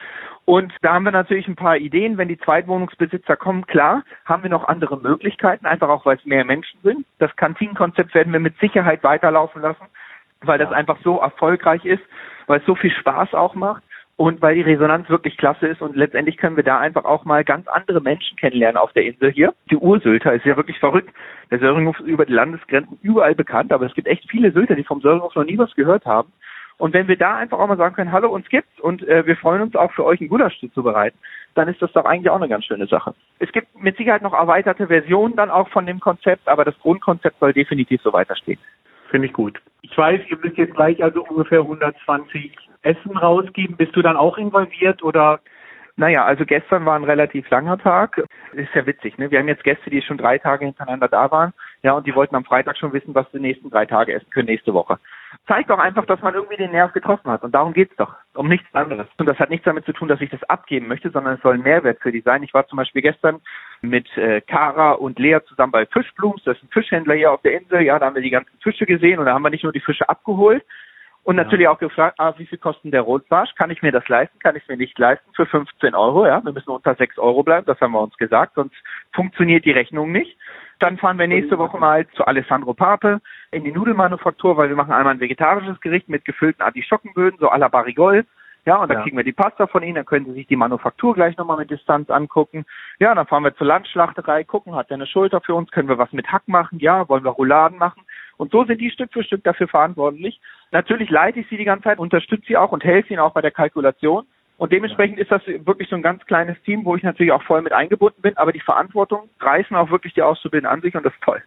Und 0.44 0.72
da 0.82 0.94
haben 0.94 1.04
wir 1.04 1.12
natürlich 1.12 1.48
ein 1.48 1.56
paar 1.56 1.76
Ideen. 1.76 2.18
Wenn 2.18 2.28
die 2.28 2.38
Zweitwohnungsbesitzer 2.38 3.36
kommen, 3.36 3.66
klar, 3.66 4.02
haben 4.24 4.42
wir 4.42 4.50
noch 4.50 4.68
andere 4.68 4.98
Möglichkeiten, 4.98 5.66
einfach 5.66 5.88
auch, 5.88 6.04
weil 6.04 6.16
es 6.16 6.24
mehr 6.26 6.44
Menschen 6.44 6.78
sind. 6.82 7.06
Das 7.18 7.34
Kantinenkonzept 7.36 8.14
werden 8.14 8.32
wir 8.32 8.40
mit 8.40 8.58
Sicherheit 8.58 9.02
weiterlaufen 9.02 9.62
lassen, 9.62 9.86
weil 10.42 10.58
das 10.58 10.72
einfach 10.72 10.98
so 11.02 11.18
erfolgreich 11.18 11.84
ist, 11.84 12.02
weil 12.46 12.60
es 12.60 12.66
so 12.66 12.74
viel 12.74 12.90
Spaß 12.90 13.34
auch 13.34 13.54
macht 13.54 13.82
und 14.16 14.40
weil 14.40 14.54
die 14.54 14.62
Resonanz 14.62 15.08
wirklich 15.10 15.36
klasse 15.36 15.66
ist 15.66 15.82
und 15.82 15.94
letztendlich 15.94 16.38
können 16.38 16.56
wir 16.56 16.64
da 16.64 16.78
einfach 16.78 17.04
auch 17.04 17.24
mal 17.24 17.44
ganz 17.44 17.68
andere 17.68 18.00
Menschen 18.00 18.36
kennenlernen 18.36 18.78
auf 18.78 18.92
der 18.92 19.04
Insel 19.04 19.30
hier. 19.30 19.54
Die 19.70 19.76
Ursülter 19.76 20.32
ist 20.32 20.46
ja 20.46 20.56
wirklich 20.56 20.78
verrückt. 20.78 21.10
Der 21.50 21.58
Söringhof 21.58 22.00
ist 22.00 22.06
über 22.06 22.24
die 22.24 22.32
Landesgrenzen 22.32 22.98
überall 23.02 23.34
bekannt, 23.34 23.72
aber 23.72 23.86
es 23.86 23.94
gibt 23.94 24.08
echt 24.08 24.28
viele 24.30 24.52
Sylter, 24.52 24.74
die 24.74 24.84
vom 24.84 25.00
Söringhof 25.00 25.34
noch 25.34 25.44
nie 25.44 25.58
was 25.58 25.74
gehört 25.74 26.06
haben. 26.06 26.32
Und 26.78 26.92
wenn 26.92 27.08
wir 27.08 27.16
da 27.16 27.36
einfach 27.36 27.58
auch 27.58 27.68
mal 27.68 27.76
sagen 27.76 27.94
können, 27.94 28.12
hallo, 28.12 28.28
uns 28.28 28.48
gibt's 28.48 28.80
und 28.80 29.06
äh, 29.08 29.26
wir 29.26 29.36
freuen 29.36 29.62
uns 29.62 29.74
auch 29.76 29.92
für 29.92 30.04
euch 30.04 30.20
ein 30.20 30.28
Gulasch 30.28 30.60
zu 30.74 30.82
bereiten, 30.82 31.16
dann 31.54 31.68
ist 31.68 31.80
das 31.80 31.92
doch 31.92 32.04
eigentlich 32.04 32.28
auch 32.28 32.36
eine 32.36 32.48
ganz 32.48 32.66
schöne 32.66 32.86
Sache. 32.86 33.14
Es 33.38 33.50
gibt 33.50 33.68
mit 33.80 33.96
Sicherheit 33.96 34.22
noch 34.22 34.34
erweiterte 34.34 34.88
Versionen 34.88 35.36
dann 35.36 35.50
auch 35.50 35.68
von 35.68 35.86
dem 35.86 36.00
Konzept, 36.00 36.48
aber 36.48 36.64
das 36.64 36.78
Grundkonzept 36.80 37.38
soll 37.40 37.54
definitiv 37.54 38.02
so 38.02 38.12
weiterstehen. 38.12 38.58
Finde 39.10 39.28
ich 39.28 39.32
gut. 39.32 39.60
Ich 39.82 39.96
weiß, 39.96 40.20
ihr 40.28 40.36
müsst 40.38 40.58
jetzt 40.58 40.74
gleich 40.74 41.02
also 41.02 41.24
ungefähr 41.24 41.60
120 41.60 42.54
Essen 42.82 43.16
rausgeben. 43.16 43.76
Bist 43.76 43.96
du 43.96 44.02
dann 44.02 44.16
auch 44.16 44.36
involviert 44.36 45.02
oder? 45.02 45.40
Naja, 45.98 46.26
also 46.26 46.44
gestern 46.44 46.84
war 46.84 46.96
ein 46.96 47.04
relativ 47.04 47.48
langer 47.48 47.78
Tag. 47.78 48.22
Ist 48.52 48.74
ja 48.74 48.84
witzig, 48.84 49.16
ne? 49.16 49.30
Wir 49.30 49.38
haben 49.38 49.48
jetzt 49.48 49.64
Gäste, 49.64 49.88
die 49.88 50.02
schon 50.02 50.18
drei 50.18 50.36
Tage 50.36 50.66
hintereinander 50.66 51.08
da 51.08 51.30
waren. 51.30 51.54
Ja, 51.82 51.92
und 51.92 52.06
die 52.06 52.14
wollten 52.14 52.36
am 52.36 52.44
Freitag 52.44 52.76
schon 52.76 52.92
wissen, 52.92 53.14
was 53.14 53.30
die 53.30 53.38
nächsten 53.38 53.70
drei 53.70 53.86
Tage 53.86 54.12
essen 54.12 54.28
können 54.30 54.48
nächste 54.48 54.74
Woche. 54.74 54.98
Zeigt 55.46 55.70
doch 55.70 55.78
einfach, 55.78 56.06
dass 56.06 56.20
man 56.22 56.34
irgendwie 56.34 56.56
den 56.56 56.72
Nerv 56.72 56.92
getroffen 56.92 57.30
hat. 57.30 57.42
Und 57.42 57.54
darum 57.54 57.72
geht's 57.72 57.94
doch. 57.96 58.14
Um 58.34 58.48
nichts 58.48 58.66
anderes. 58.74 59.06
Und 59.18 59.26
das 59.26 59.38
hat 59.38 59.50
nichts 59.50 59.64
damit 59.64 59.84
zu 59.84 59.92
tun, 59.92 60.08
dass 60.08 60.20
ich 60.20 60.30
das 60.30 60.42
abgeben 60.44 60.88
möchte, 60.88 61.10
sondern 61.10 61.34
es 61.34 61.42
soll 61.42 61.54
ein 61.54 61.62
Mehrwert 61.62 62.00
für 62.00 62.12
die 62.12 62.20
sein. 62.20 62.42
Ich 62.42 62.54
war 62.54 62.66
zum 62.66 62.76
Beispiel 62.76 63.02
gestern 63.02 63.40
mit 63.80 64.08
äh, 64.16 64.40
Kara 64.40 64.92
und 64.92 65.18
Lea 65.18 65.38
zusammen 65.46 65.72
bei 65.72 65.86
Fischblums. 65.86 66.42
Das 66.44 66.56
ist 66.56 66.64
ein 66.64 66.70
Fischhändler 66.70 67.14
hier 67.14 67.32
auf 67.32 67.42
der 67.42 67.58
Insel. 67.58 67.82
Ja, 67.82 67.98
da 67.98 68.06
haben 68.06 68.14
wir 68.14 68.22
die 68.22 68.30
ganzen 68.30 68.58
Fische 68.60 68.86
gesehen 68.86 69.18
und 69.18 69.26
da 69.26 69.34
haben 69.34 69.42
wir 69.42 69.50
nicht 69.50 69.64
nur 69.64 69.72
die 69.72 69.80
Fische 69.80 70.08
abgeholt, 70.08 70.64
und 71.26 71.34
natürlich 71.34 71.64
ja. 71.64 71.72
auch 71.72 71.80
gefragt, 71.80 72.20
ah, 72.20 72.34
wie 72.36 72.46
viel 72.46 72.58
kostet 72.58 72.94
der 72.94 73.00
Rotbarsch? 73.00 73.52
Kann 73.56 73.72
ich 73.72 73.82
mir 73.82 73.90
das 73.90 74.06
leisten? 74.06 74.38
Kann 74.38 74.54
ich 74.54 74.62
es 74.62 74.68
mir 74.68 74.76
nicht 74.76 74.96
leisten? 74.96 75.28
Für 75.34 75.44
15 75.44 75.92
Euro, 75.96 76.24
ja. 76.24 76.40
Wir 76.44 76.52
müssen 76.52 76.70
unter 76.70 76.94
6 76.94 77.18
Euro 77.18 77.42
bleiben, 77.42 77.66
das 77.66 77.80
haben 77.80 77.94
wir 77.94 78.00
uns 78.00 78.16
gesagt, 78.16 78.54
sonst 78.54 78.76
funktioniert 79.12 79.64
die 79.64 79.72
Rechnung 79.72 80.12
nicht. 80.12 80.38
Dann 80.78 80.98
fahren 80.98 81.18
wir 81.18 81.26
nächste 81.26 81.58
Woche 81.58 81.78
mal 81.78 82.06
zu 82.08 82.26
Alessandro 82.26 82.74
Pape 82.74 83.20
in 83.50 83.64
die 83.64 83.72
Nudelmanufaktur, 83.72 84.56
weil 84.56 84.68
wir 84.68 84.76
machen 84.76 84.92
einmal 84.92 85.14
ein 85.14 85.20
vegetarisches 85.20 85.80
Gericht 85.80 86.08
mit 86.08 86.24
gefüllten 86.24 86.62
Artischockenböden, 86.62 87.38
so 87.38 87.50
à 87.50 87.58
la 87.58 87.68
Barigol. 87.68 88.26
Ja, 88.66 88.76
und 88.78 88.88
dann 88.88 88.98
ja. 88.98 89.02
kriegen 89.04 89.16
wir 89.16 89.24
die 89.24 89.32
Pasta 89.32 89.68
von 89.68 89.84
Ihnen, 89.84 89.94
dann 89.94 90.04
können 90.04 90.26
Sie 90.26 90.32
sich 90.32 90.48
die 90.48 90.56
Manufaktur 90.56 91.14
gleich 91.14 91.36
nochmal 91.36 91.56
mit 91.56 91.70
Distanz 91.70 92.10
angucken. 92.10 92.66
Ja, 92.98 93.14
dann 93.14 93.26
fahren 93.26 93.44
wir 93.44 93.54
zur 93.54 93.68
Landschlachterei, 93.68 94.42
gucken, 94.42 94.74
hat 94.74 94.90
der 94.90 94.96
eine 94.96 95.06
Schulter 95.06 95.40
für 95.40 95.54
uns, 95.54 95.70
können 95.70 95.88
wir 95.88 95.98
was 95.98 96.12
mit 96.12 96.26
Hack 96.32 96.48
machen? 96.48 96.80
Ja, 96.80 97.08
wollen 97.08 97.22
wir 97.22 97.30
Rouladen 97.30 97.78
machen? 97.78 98.02
Und 98.36 98.50
so 98.50 98.64
sind 98.64 98.80
die 98.80 98.90
Stück 98.90 99.12
für 99.12 99.22
Stück 99.22 99.44
dafür 99.44 99.68
verantwortlich. 99.68 100.40
Natürlich 100.72 101.10
leite 101.10 101.40
ich 101.40 101.48
sie 101.48 101.56
die 101.56 101.64
ganze 101.64 101.84
Zeit, 101.84 102.00
unterstütze 102.00 102.48
sie 102.48 102.56
auch 102.56 102.72
und 102.72 102.82
helfe 102.82 103.12
ihnen 103.12 103.20
auch 103.20 103.32
bei 103.32 103.40
der 103.40 103.52
Kalkulation. 103.52 104.26
Und 104.58 104.72
dementsprechend 104.72 105.18
ist 105.18 105.30
das 105.30 105.42
wirklich 105.46 105.88
so 105.88 105.96
ein 105.96 106.02
ganz 106.02 106.24
kleines 106.24 106.60
Team, 106.62 106.84
wo 106.84 106.96
ich 106.96 107.02
natürlich 107.02 107.32
auch 107.32 107.42
voll 107.42 107.62
mit 107.62 107.72
eingebunden 107.72 108.22
bin. 108.22 108.36
Aber 108.36 108.52
die 108.52 108.60
Verantwortung 108.60 109.28
reißen 109.40 109.76
auch 109.76 109.90
wirklich 109.90 110.14
die 110.14 110.22
Auszubildenden 110.22 110.72
an 110.72 110.82
sich 110.82 110.94
und 110.94 111.04
das 111.04 111.12
ist 111.12 111.22
toll. 111.22 111.42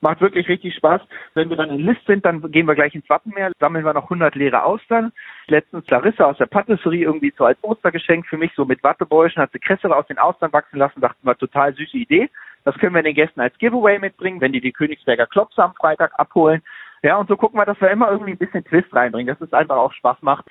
Macht 0.00 0.20
wirklich 0.20 0.48
richtig 0.48 0.74
Spaß. 0.74 1.00
Wenn 1.34 1.50
wir 1.50 1.56
dann 1.56 1.70
in 1.70 1.78
List 1.78 2.04
sind, 2.06 2.24
dann 2.24 2.50
gehen 2.50 2.66
wir 2.66 2.74
gleich 2.74 2.94
ins 2.94 3.08
Wattenmeer, 3.08 3.52
sammeln 3.58 3.84
wir 3.84 3.94
noch 3.94 4.04
100 4.04 4.34
leere 4.34 4.62
Austern. 4.62 5.12
Letztens 5.46 5.88
Larissa 5.88 6.24
aus 6.24 6.36
der 6.36 6.46
Patisserie 6.46 7.04
irgendwie 7.04 7.32
so 7.36 7.44
als 7.44 7.58
Ostergeschenk 7.62 8.26
für 8.26 8.36
mich 8.36 8.52
so 8.54 8.64
mit 8.64 8.82
Wattebäuschen 8.82 9.42
hat 9.42 9.52
sie 9.52 9.58
Kressel 9.58 9.92
aus 9.92 10.06
den 10.06 10.18
Austern 10.18 10.52
wachsen 10.52 10.78
lassen, 10.78 11.00
dachten 11.00 11.26
wir, 11.26 11.36
total 11.36 11.74
süße 11.74 11.96
Idee. 11.96 12.28
Das 12.64 12.76
können 12.76 12.94
wir 12.94 13.02
den 13.02 13.14
Gästen 13.14 13.40
als 13.40 13.56
Giveaway 13.58 13.98
mitbringen, 13.98 14.40
wenn 14.40 14.52
die 14.52 14.60
die 14.60 14.72
Königsberger 14.72 15.26
Klops 15.26 15.58
am 15.58 15.74
Freitag 15.74 16.12
abholen. 16.18 16.62
Ja, 17.02 17.16
und 17.16 17.28
so 17.28 17.36
gucken 17.36 17.60
wir, 17.60 17.66
dass 17.66 17.80
wir 17.82 17.90
immer 17.90 18.10
irgendwie 18.10 18.32
ein 18.32 18.38
bisschen 18.38 18.64
Twist 18.64 18.94
reinbringen, 18.94 19.34
dass 19.34 19.46
es 19.46 19.52
einfach 19.52 19.76
auch 19.76 19.92
Spaß 19.92 20.22
macht. 20.22 20.46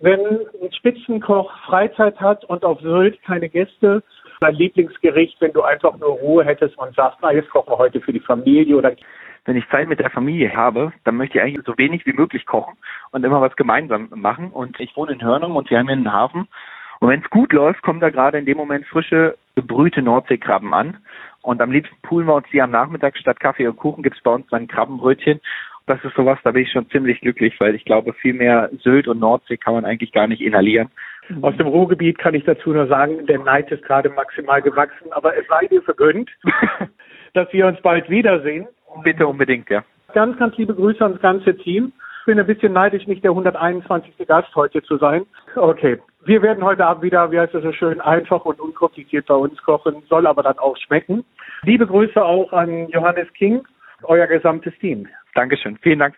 Wenn 0.00 0.20
ein 0.20 0.72
Spitzenkoch 0.72 1.50
Freizeit 1.66 2.20
hat 2.20 2.44
und 2.44 2.64
auf 2.64 2.80
Sylt 2.80 3.22
keine 3.22 3.48
Gäste, 3.48 4.02
dein 4.40 4.54
Lieblingsgericht, 4.54 5.40
wenn 5.40 5.52
du 5.52 5.62
einfach 5.62 5.96
nur 5.96 6.10
Ruhe 6.10 6.44
hättest 6.44 6.76
und 6.76 6.94
sagst, 6.94 7.18
na, 7.22 7.32
jetzt 7.32 7.50
kochen 7.50 7.72
wir 7.72 7.78
heute 7.78 8.00
für 8.00 8.12
die 8.12 8.20
Familie 8.20 8.76
oder 8.76 8.92
wenn 9.46 9.56
ich 9.56 9.68
Zeit 9.70 9.88
mit 9.88 10.00
der 10.00 10.10
Familie 10.10 10.54
habe, 10.54 10.92
dann 11.04 11.16
möchte 11.16 11.38
ich 11.38 11.44
eigentlich 11.44 11.64
so 11.64 11.78
wenig 11.78 12.04
wie 12.04 12.12
möglich 12.12 12.44
kochen 12.46 12.76
und 13.12 13.24
immer 13.24 13.40
was 13.40 13.56
gemeinsam 13.56 14.08
machen. 14.14 14.50
Und 14.50 14.78
ich 14.80 14.94
wohne 14.96 15.12
in 15.12 15.22
Hörnum 15.22 15.56
und 15.56 15.70
wir 15.70 15.78
haben 15.78 15.86
hier 15.86 15.96
einen 15.96 16.12
Hafen. 16.12 16.48
Und 16.98 17.08
wenn 17.08 17.22
es 17.22 17.30
gut 17.30 17.52
läuft, 17.52 17.82
kommen 17.82 18.00
da 18.00 18.10
gerade 18.10 18.38
in 18.38 18.46
dem 18.46 18.56
Moment 18.56 18.86
frische, 18.86 19.36
gebrühte 19.54 20.02
Nordseekrabben 20.02 20.74
an. 20.74 20.98
Und 21.42 21.62
am 21.62 21.70
liebsten 21.70 21.96
poolen 22.02 22.26
wir 22.26 22.34
uns 22.34 22.46
die 22.52 22.60
am 22.60 22.72
Nachmittag 22.72 23.16
statt 23.16 23.38
Kaffee 23.38 23.68
und 23.68 23.76
Kuchen 23.76 24.02
gibt's 24.02 24.20
bei 24.20 24.32
uns 24.32 24.46
dann 24.48 24.66
Krabbenbrötchen. 24.66 25.40
Das 25.86 26.02
ist 26.04 26.16
sowas, 26.16 26.38
da 26.42 26.50
bin 26.50 26.64
ich 26.64 26.72
schon 26.72 26.88
ziemlich 26.90 27.20
glücklich, 27.20 27.54
weil 27.60 27.76
ich 27.76 27.84
glaube, 27.84 28.12
viel 28.12 28.34
mehr 28.34 28.70
Sylt 28.82 29.06
und 29.06 29.20
Nordsee 29.20 29.56
kann 29.56 29.74
man 29.74 29.84
eigentlich 29.84 30.10
gar 30.10 30.26
nicht 30.26 30.40
inhalieren. 30.40 30.88
Aus 31.42 31.56
dem 31.56 31.68
Ruhrgebiet 31.68 32.18
kann 32.18 32.34
ich 32.34 32.44
dazu 32.44 32.72
nur 32.72 32.88
sagen, 32.88 33.24
der 33.26 33.38
Neid 33.38 33.70
ist 33.70 33.84
gerade 33.84 34.10
maximal 34.10 34.60
gewachsen, 34.62 35.12
aber 35.12 35.36
es 35.36 35.46
sei 35.48 35.66
dir 35.66 35.82
vergönnt, 35.82 36.30
dass 37.34 37.52
wir 37.52 37.66
uns 37.66 37.80
bald 37.82 38.10
wiedersehen. 38.10 38.66
Bitte 39.04 39.26
unbedingt, 39.28 39.70
ja. 39.70 39.84
Ganz, 40.12 40.36
ganz 40.38 40.56
liebe 40.56 40.74
Grüße 40.74 41.04
ans 41.04 41.20
ganze 41.20 41.56
Team. 41.56 41.92
Ich 42.20 42.26
bin 42.26 42.40
ein 42.40 42.46
bisschen 42.46 42.72
neidisch, 42.72 43.06
nicht 43.06 43.22
der 43.22 43.30
121. 43.30 44.14
Gast 44.26 44.54
heute 44.56 44.82
zu 44.82 44.96
sein. 44.96 45.24
Okay, 45.54 45.98
wir 46.24 46.42
werden 46.42 46.64
heute 46.64 46.84
Abend 46.84 47.04
wieder, 47.04 47.30
wie 47.30 47.38
heißt 47.38 47.54
das 47.54 47.62
so 47.62 47.72
schön, 47.72 48.00
einfach 48.00 48.44
und 48.44 48.58
unkompliziert 48.58 49.26
bei 49.26 49.34
uns 49.34 49.62
kochen, 49.62 50.02
soll 50.08 50.26
aber 50.26 50.42
dann 50.42 50.58
auch 50.58 50.76
schmecken. 50.76 51.24
Liebe 51.62 51.86
Grüße 51.86 52.24
auch 52.24 52.52
an 52.52 52.88
Johannes 52.88 53.32
King, 53.34 53.62
euer 54.02 54.26
gesamtes 54.26 54.76
Team. 54.80 55.06
Dankeschön. 55.36 55.78
Vielen 55.82 55.98
Dank. 55.98 56.14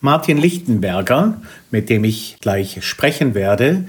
Martin 0.00 0.38
Lichtenberger, 0.38 1.40
mit 1.70 1.88
dem 1.88 2.04
ich 2.04 2.38
gleich 2.40 2.84
sprechen 2.84 3.34
werde, 3.34 3.84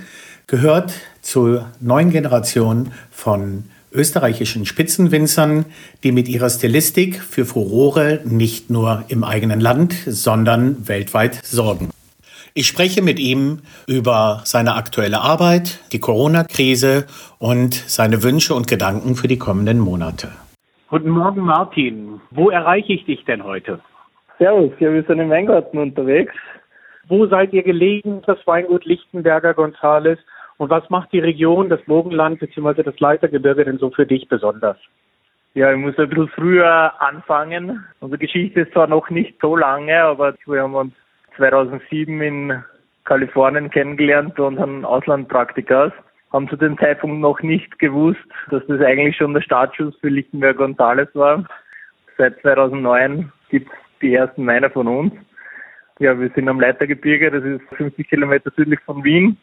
gehört 0.45 0.93
zur 1.21 1.71
neuen 1.79 2.11
Generation 2.11 2.91
von 3.09 3.63
österreichischen 3.91 4.65
Spitzenwinzern, 4.65 5.65
die 6.03 6.11
mit 6.11 6.27
ihrer 6.27 6.49
Stilistik 6.49 7.21
für 7.21 7.45
Furore 7.45 8.21
nicht 8.25 8.69
nur 8.69 9.03
im 9.07 9.23
eigenen 9.23 9.59
Land, 9.59 9.95
sondern 10.05 10.87
weltweit 10.87 11.43
sorgen. 11.43 11.89
Ich 12.53 12.67
spreche 12.67 13.01
mit 13.01 13.17
ihm 13.17 13.59
über 13.87 14.41
seine 14.43 14.75
aktuelle 14.75 15.21
Arbeit, 15.21 15.79
die 15.93 16.01
Corona-Krise 16.01 17.05
und 17.39 17.73
seine 17.73 18.23
Wünsche 18.23 18.53
und 18.53 18.67
Gedanken 18.67 19.15
für 19.15 19.29
die 19.29 19.37
kommenden 19.37 19.79
Monate. 19.79 20.33
Guten 20.89 21.11
Morgen, 21.11 21.43
Martin. 21.43 22.19
Wo 22.29 22.49
erreiche 22.49 22.91
ich 22.91 23.05
dich 23.05 23.23
denn 23.23 23.45
heute? 23.45 23.79
Servus, 24.37 24.73
ja, 24.79 24.91
wir 24.91 25.03
sind 25.03 25.19
im 25.19 25.29
Weingarten 25.29 25.77
unterwegs. 25.77 26.33
Wo 27.07 27.25
seid 27.25 27.53
ihr 27.53 27.63
gelegen, 27.63 28.21
das 28.25 28.45
Weingut 28.45 28.83
Lichtenberger 28.83 29.53
Gonzales? 29.53 30.19
Und 30.57 30.69
was 30.69 30.89
macht 30.89 31.13
die 31.13 31.19
Region, 31.19 31.69
das 31.69 31.81
Burgenland 31.85 32.41
bzw. 32.41 32.83
das 32.83 32.99
Leitergebirge 32.99 33.63
denn 33.63 33.77
so 33.77 33.91
für 33.91 34.05
dich 34.05 34.27
besonders? 34.27 34.75
Ja, 35.53 35.71
ich 35.71 35.77
muss 35.77 35.97
ein 35.97 36.09
bisschen 36.09 36.27
früher 36.27 37.01
anfangen. 37.01 37.85
Unsere 38.01 38.19
Geschichte 38.19 38.61
ist 38.61 38.73
zwar 38.73 38.87
noch 38.87 39.09
nicht 39.09 39.35
so 39.41 39.55
lange, 39.55 40.03
aber 40.03 40.33
wir 40.45 40.63
haben 40.63 40.75
uns 40.75 40.93
2007 41.41 42.21
in 42.21 42.63
Kalifornien 43.05 43.71
kennengelernt 43.71 44.39
und 44.39 44.59
haben 44.59 44.85
Auslandpraktikas. 44.85 45.91
Haben 46.31 46.47
zu 46.47 46.55
dem 46.55 46.77
Zeitpunkt 46.77 47.19
noch 47.19 47.41
nicht 47.41 47.79
gewusst, 47.79 48.19
dass 48.51 48.65
das 48.67 48.79
eigentlich 48.79 49.17
schon 49.17 49.33
der 49.33 49.41
Startschuss 49.41 49.97
für 49.99 50.09
Lichtenberger 50.09 50.59
Gonzales 50.59 51.09
war. 51.13 51.43
Seit 52.17 52.39
2009 52.41 53.31
gibt 53.49 53.69
es 53.69 53.77
die 54.01 54.13
ersten 54.13 54.45
Weine 54.45 54.69
von 54.69 54.87
uns. 54.87 55.13
Ja, 55.99 56.17
wir 56.19 56.29
sind 56.29 56.47
am 56.47 56.59
Leitergebirge, 56.59 57.31
das 57.31 57.43
ist 57.43 57.61
50 57.75 58.07
Kilometer 58.07 58.51
südlich 58.55 58.79
von 58.81 59.03
Wien. 59.03 59.37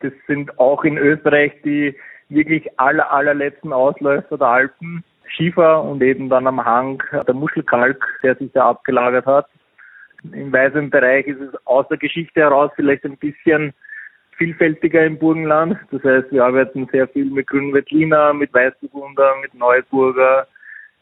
Das 0.00 0.12
sind 0.26 0.56
auch 0.58 0.84
in 0.84 0.98
Österreich 0.98 1.52
die 1.64 1.96
wirklich 2.28 2.68
aller, 2.78 3.10
allerletzten 3.10 3.72
Ausläufer 3.72 4.36
der 4.36 4.46
Alpen. 4.46 5.02
Schiefer 5.28 5.82
und 5.82 6.02
eben 6.02 6.28
dann 6.28 6.46
am 6.46 6.64
Hang 6.64 7.02
der 7.12 7.34
Muschelkalk, 7.34 8.02
der 8.22 8.36
sich 8.36 8.50
da 8.52 8.68
abgelagert 8.68 9.26
hat. 9.26 9.46
Im 10.24 10.52
weißen 10.52 10.90
Bereich 10.90 11.26
ist 11.26 11.40
es 11.40 11.66
aus 11.66 11.86
der 11.88 11.98
Geschichte 11.98 12.40
heraus 12.40 12.70
vielleicht 12.76 13.04
ein 13.04 13.16
bisschen 13.16 13.72
vielfältiger 14.36 15.04
im 15.04 15.18
Burgenland. 15.18 15.78
Das 15.90 16.02
heißt, 16.02 16.32
wir 16.32 16.44
arbeiten 16.44 16.88
sehr 16.90 17.08
viel 17.08 17.26
mit 17.26 17.46
Grünwettliner, 17.46 18.32
mit 18.32 18.52
Weißburgunder, 18.54 19.36
mit 19.42 19.54
Neuburger, 19.54 20.46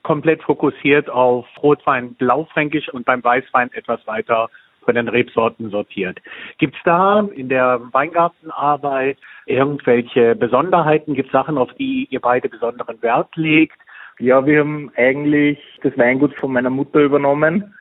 komplett 0.03 0.43
fokussiert 0.43 1.11
auf 1.11 1.47
Rotwein 1.63 2.15
Blaufränkisch 2.15 2.89
und 2.91 3.05
beim 3.05 3.23
Weißwein 3.25 3.73
etwas 3.73 4.07
weiter 4.07 4.49
von 4.85 4.95
den 4.95 5.09
Rebsorten 5.09 5.71
sortiert. 5.71 6.19
Gibt 6.59 6.77
es 6.77 6.83
da 6.85 7.29
in 7.35 7.49
der 7.49 7.81
Weingartenarbeit 7.93 9.19
irgendwelche 9.47 10.37
Besonderheiten? 10.37 11.15
Gibt 11.15 11.29
es 11.29 11.33
Sachen, 11.33 11.59
auf 11.59 11.73
die 11.75 12.07
ihr 12.11 12.21
beide 12.21 12.49
besonderen 12.49 13.03
Wert 13.03 13.35
legt? 13.35 13.77
Ja, 14.19 14.47
wir 14.47 14.61
haben 14.61 14.91
eigentlich 14.97 15.59
das 15.83 15.99
Weingut 15.99 16.35
von 16.37 16.53
meiner 16.53 16.71
Mutter 16.71 17.01
übernommen, 17.01 17.75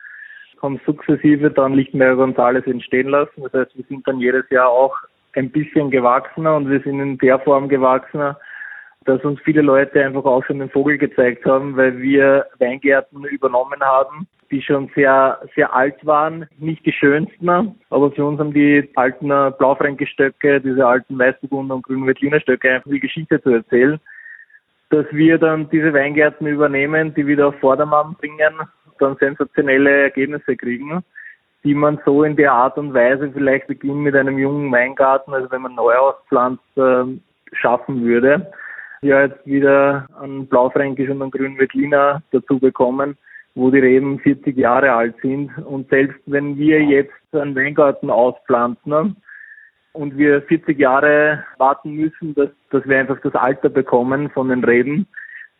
haben 0.62 0.80
sukzessive 0.86 1.50
dann 1.50 1.74
Lichtenberger 1.74 2.16
Gonzales 2.16 2.66
entstehen 2.66 3.08
lassen. 3.08 3.42
Das 3.42 3.52
heißt, 3.52 3.76
wir 3.76 3.84
sind 3.88 4.06
dann 4.06 4.20
jedes 4.20 4.48
Jahr 4.50 4.68
auch 4.68 4.96
ein 5.34 5.50
bisschen 5.50 5.90
gewachsener 5.90 6.56
und 6.56 6.70
wir 6.70 6.80
sind 6.80 6.98
in 7.00 7.18
der 7.18 7.38
Form 7.40 7.68
gewachsener, 7.68 8.38
dass 9.04 9.22
uns 9.24 9.38
viele 9.40 9.62
Leute 9.62 10.04
einfach 10.04 10.24
auch 10.24 10.44
schon 10.44 10.58
den 10.58 10.70
Vogel 10.70 10.98
gezeigt 10.98 11.44
haben, 11.44 11.76
weil 11.76 11.98
wir 11.98 12.46
Weingärten 12.58 13.24
übernommen 13.24 13.80
haben, 13.80 14.26
die 14.50 14.62
schon 14.62 14.90
sehr, 14.94 15.40
sehr 15.54 15.74
alt 15.74 16.04
waren. 16.06 16.48
Nicht 16.58 16.86
die 16.86 16.92
schönsten, 16.92 17.48
aber 17.90 18.10
für 18.12 18.24
uns 18.24 18.40
haben 18.40 18.52
die 18.52 18.88
alten 18.96 19.28
Blaufränke-Stöcke, 19.28 20.60
diese 20.60 20.86
alten 20.86 21.18
Weißburgunder 21.18 21.76
und 21.76 21.82
grünen 21.82 22.06
Veltliner 22.06 22.40
Stöcke 22.40 22.70
einfach 22.70 22.90
viel 22.90 23.00
Geschichte 23.00 23.40
zu 23.42 23.50
erzählen. 23.50 24.00
Dass 24.90 25.06
wir 25.10 25.38
dann 25.38 25.68
diese 25.70 25.92
Weingärten 25.92 26.46
übernehmen, 26.46 27.12
die 27.14 27.26
wieder 27.26 27.48
auf 27.48 27.58
Vordermann 27.60 28.14
bringen, 28.14 28.54
dann 28.98 29.16
sensationelle 29.16 30.04
Ergebnisse 30.04 30.56
kriegen, 30.56 31.02
die 31.64 31.74
man 31.74 32.00
so 32.04 32.22
in 32.24 32.36
der 32.36 32.52
Art 32.52 32.78
und 32.78 32.94
Weise 32.94 33.30
vielleicht 33.32 33.66
beginnen 33.66 34.02
mit 34.02 34.14
einem 34.14 34.38
jungen 34.38 34.70
Weingarten, 34.72 35.34
also 35.34 35.50
wenn 35.50 35.62
man 35.62 35.74
neu 35.74 35.94
auspflanzt, 35.94 36.62
äh, 36.76 37.04
schaffen 37.52 38.04
würde 38.04 38.50
ja 39.06 39.22
jetzt 39.22 39.46
wieder 39.46 40.06
an 40.20 40.46
Blaufränkisch 40.46 41.08
und 41.08 41.22
an 41.22 41.30
Grün 41.30 41.58
Veltliner 41.58 42.22
dazu 42.32 42.58
bekommen, 42.58 43.16
wo 43.54 43.70
die 43.70 43.78
Reben 43.78 44.18
40 44.18 44.56
Jahre 44.56 44.92
alt 44.92 45.14
sind. 45.22 45.56
Und 45.58 45.88
selbst 45.88 46.20
wenn 46.26 46.56
wir 46.58 46.82
jetzt 46.82 47.12
einen 47.32 47.54
Weingarten 47.54 48.10
auspflanzen 48.10 49.16
und 49.92 50.18
wir 50.18 50.42
40 50.42 50.78
Jahre 50.78 51.44
warten 51.58 51.92
müssen, 51.92 52.34
dass, 52.34 52.50
dass 52.70 52.86
wir 52.86 52.98
einfach 52.98 53.20
das 53.22 53.34
Alter 53.34 53.68
bekommen 53.68 54.30
von 54.30 54.48
den 54.48 54.64
Reben, 54.64 55.06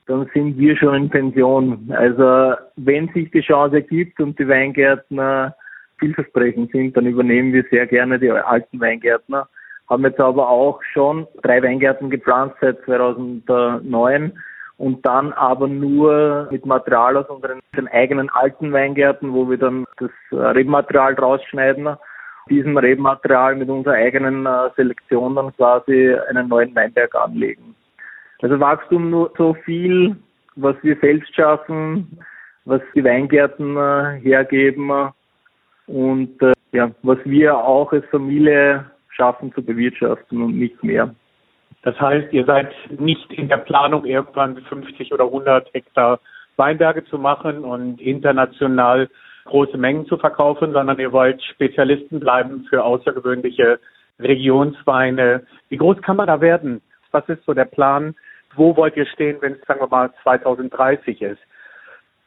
dann 0.06 0.28
sind 0.32 0.58
wir 0.58 0.76
schon 0.76 0.94
in 0.94 1.10
Pension. 1.10 1.92
Also 1.96 2.54
wenn 2.76 3.08
sich 3.08 3.30
die 3.30 3.40
Chance 3.40 3.76
ergibt 3.76 4.20
und 4.20 4.38
die 4.38 4.48
Weingärtner 4.48 5.54
vielversprechend 5.98 6.70
sind, 6.72 6.96
dann 6.96 7.06
übernehmen 7.06 7.52
wir 7.52 7.64
sehr 7.70 7.86
gerne 7.86 8.18
die 8.18 8.30
alten 8.30 8.80
Weingärtner 8.80 9.48
haben 9.88 10.04
jetzt 10.04 10.20
aber 10.20 10.48
auch 10.48 10.82
schon 10.92 11.26
drei 11.42 11.62
Weingärten 11.62 12.10
gepflanzt 12.10 12.56
seit 12.60 12.80
2009 12.84 14.32
und 14.78 15.06
dann 15.06 15.32
aber 15.32 15.68
nur 15.68 16.48
mit 16.50 16.66
Material 16.66 17.16
aus 17.16 17.28
unseren 17.28 17.60
eigenen 17.92 18.28
alten 18.30 18.72
Weingärten, 18.72 19.32
wo 19.32 19.48
wir 19.48 19.58
dann 19.58 19.86
das 19.98 20.10
Rebmaterial 20.32 21.14
rausschneiden, 21.14 21.96
diesem 22.50 22.76
Rebmaterial 22.76 23.56
mit 23.56 23.68
unserer 23.68 23.94
eigenen 23.94 24.44
äh, 24.44 24.70
Selektion 24.76 25.34
dann 25.34 25.54
quasi 25.56 26.14
einen 26.28 26.48
neuen 26.48 26.74
Weinberg 26.74 27.14
anlegen. 27.14 27.75
Also 28.42 28.60
Wachstum 28.60 29.10
nur 29.10 29.32
so 29.36 29.54
viel, 29.64 30.16
was 30.56 30.76
wir 30.82 30.96
selbst 31.00 31.34
schaffen, 31.34 32.18
was 32.64 32.80
die 32.94 33.04
Weingärten 33.04 33.76
äh, 33.76 34.20
hergeben 34.20 34.90
und 35.86 36.42
äh, 36.42 36.52
ja, 36.72 36.90
was 37.02 37.18
wir 37.24 37.56
auch 37.56 37.92
als 37.92 38.04
Familie 38.06 38.84
schaffen 39.08 39.52
zu 39.54 39.62
bewirtschaften 39.62 40.42
und 40.42 40.58
nicht 40.58 40.82
mehr. 40.82 41.14
Das 41.82 41.98
heißt, 42.00 42.32
ihr 42.32 42.44
seid 42.44 42.72
nicht 42.98 43.32
in 43.32 43.48
der 43.48 43.58
Planung, 43.58 44.04
irgendwann 44.04 44.56
50 44.56 45.12
oder 45.12 45.24
100 45.24 45.72
Hektar 45.72 46.20
Weinberge 46.56 47.04
zu 47.04 47.18
machen 47.18 47.64
und 47.64 48.00
international 48.00 49.08
große 49.44 49.78
Mengen 49.78 50.06
zu 50.06 50.16
verkaufen, 50.16 50.72
sondern 50.72 50.98
ihr 50.98 51.12
wollt 51.12 51.42
Spezialisten 51.42 52.18
bleiben 52.18 52.66
für 52.68 52.82
außergewöhnliche 52.82 53.78
Regionsweine. 54.18 55.46
Wie 55.68 55.76
groß 55.76 56.02
kann 56.02 56.16
man 56.16 56.26
da 56.26 56.40
werden? 56.40 56.82
Was 57.12 57.28
ist 57.28 57.44
so 57.44 57.54
der 57.54 57.66
Plan? 57.66 58.14
Wo 58.56 58.76
wollt 58.76 58.96
ihr 58.96 59.06
stehen, 59.06 59.36
wenn 59.40 59.54
es, 59.54 59.60
sagen 59.66 59.80
wir 59.80 59.88
mal, 59.88 60.10
2030 60.22 61.22
ist? 61.22 61.40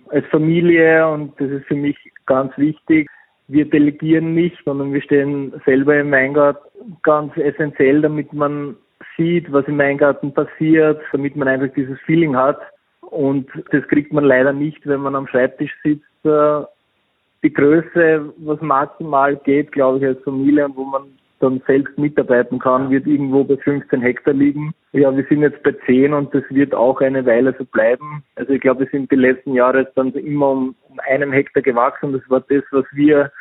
Als 0.09 0.25
Familie, 0.27 1.07
und 1.07 1.39
das 1.39 1.49
ist 1.49 1.65
für 1.65 1.75
mich 1.75 1.97
ganz 2.25 2.57
wichtig, 2.57 3.07
wir 3.47 3.69
delegieren 3.69 4.35
nicht, 4.35 4.57
sondern 4.63 4.93
wir 4.93 5.01
stehen 5.01 5.53
selber 5.65 5.97
im 5.97 6.11
Weingarten 6.11 6.97
ganz 7.03 7.35
essentiell, 7.35 8.01
damit 8.01 8.31
man 8.31 8.75
sieht, 9.17 9.51
was 9.51 9.67
im 9.67 9.79
Weingarten 9.79 10.33
passiert, 10.33 11.01
damit 11.11 11.35
man 11.35 11.47
einfach 11.47 11.73
dieses 11.75 11.99
Feeling 12.01 12.35
hat. 12.35 12.59
Und 13.01 13.49
das 13.71 13.87
kriegt 13.87 14.13
man 14.13 14.23
leider 14.23 14.53
nicht, 14.53 14.85
wenn 14.85 15.01
man 15.01 15.15
am 15.15 15.27
Schreibtisch 15.27 15.75
sitzt. 15.83 16.05
Die 16.23 17.53
Größe, 17.53 18.33
was 18.37 18.61
maximal 18.61 19.35
geht, 19.37 19.71
glaube 19.71 19.97
ich, 19.97 20.05
als 20.05 20.23
Familie 20.23 20.65
und 20.65 20.75
wo 20.75 20.83
man 20.83 21.03
dann 21.39 21.61
selbst 21.65 21.97
mitarbeiten 21.97 22.59
kann, 22.59 22.89
wird 22.89 23.07
irgendwo 23.07 23.43
bei 23.43 23.57
15 23.57 24.01
Hektar 24.01 24.33
liegen. 24.33 24.73
Ja, 24.91 25.15
wir 25.15 25.25
sind 25.25 25.41
jetzt 25.41 25.63
bei 25.63 25.73
10 25.85 26.13
und 26.13 26.33
das 26.33 26.43
wird 26.49 26.73
auch 26.73 26.99
eine 27.01 27.25
Weile 27.25 27.55
so 27.57 27.65
bleiben. 27.65 28.23
Also 28.35 28.53
ich 28.53 28.61
glaube, 28.61 28.81
wir 28.81 28.87
sind 28.91 29.11
die 29.11 29.15
letzten 29.15 29.53
Jahre 29.53 29.89
dann 29.95 30.11
immer 30.13 30.49
um, 30.49 30.75
um 30.89 30.99
einen 31.07 31.31
Hektar 31.31 31.63
gewachsen. 31.63 32.13
Das 32.13 32.21
war 32.29 32.41
das, 32.41 32.63
was 32.71 32.85
wir 32.91 33.31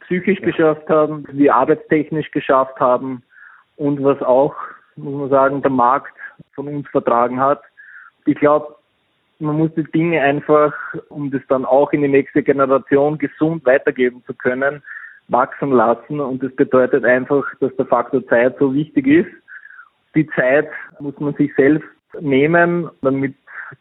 psychisch 0.00 0.40
ja. 0.40 0.46
geschafft 0.46 0.88
haben, 0.88 1.24
was 1.26 1.36
wir 1.36 1.54
arbeitstechnisch 1.54 2.30
geschafft 2.30 2.78
haben 2.78 3.22
und 3.76 4.02
was 4.04 4.20
auch, 4.22 4.54
muss 4.96 5.14
man 5.14 5.30
sagen, 5.30 5.62
der 5.62 5.70
Markt 5.70 6.16
von 6.54 6.68
uns 6.68 6.88
vertragen 6.88 7.40
hat. 7.40 7.62
Ich 8.26 8.36
glaube, 8.36 8.74
man 9.38 9.56
muss 9.56 9.70
die 9.74 9.84
Dinge 9.84 10.20
einfach, 10.20 10.72
um 11.08 11.30
das 11.30 11.42
dann 11.48 11.64
auch 11.64 11.92
in 11.92 12.02
die 12.02 12.08
nächste 12.08 12.42
Generation 12.42 13.18
gesund 13.18 13.64
weitergeben 13.64 14.22
zu 14.26 14.34
können, 14.34 14.82
wachsen 15.28 15.72
lassen. 15.72 16.20
Und 16.20 16.42
das 16.42 16.54
bedeutet 16.54 17.04
einfach, 17.04 17.44
dass 17.60 17.74
der 17.76 17.86
Faktor 17.86 18.26
Zeit 18.26 18.56
so 18.58 18.74
wichtig 18.74 19.06
ist. 19.06 19.30
Die 20.14 20.26
Zeit 20.28 20.68
muss 21.00 21.18
man 21.18 21.34
sich 21.34 21.54
selbst 21.56 21.88
nehmen, 22.20 22.90
damit 23.00 23.34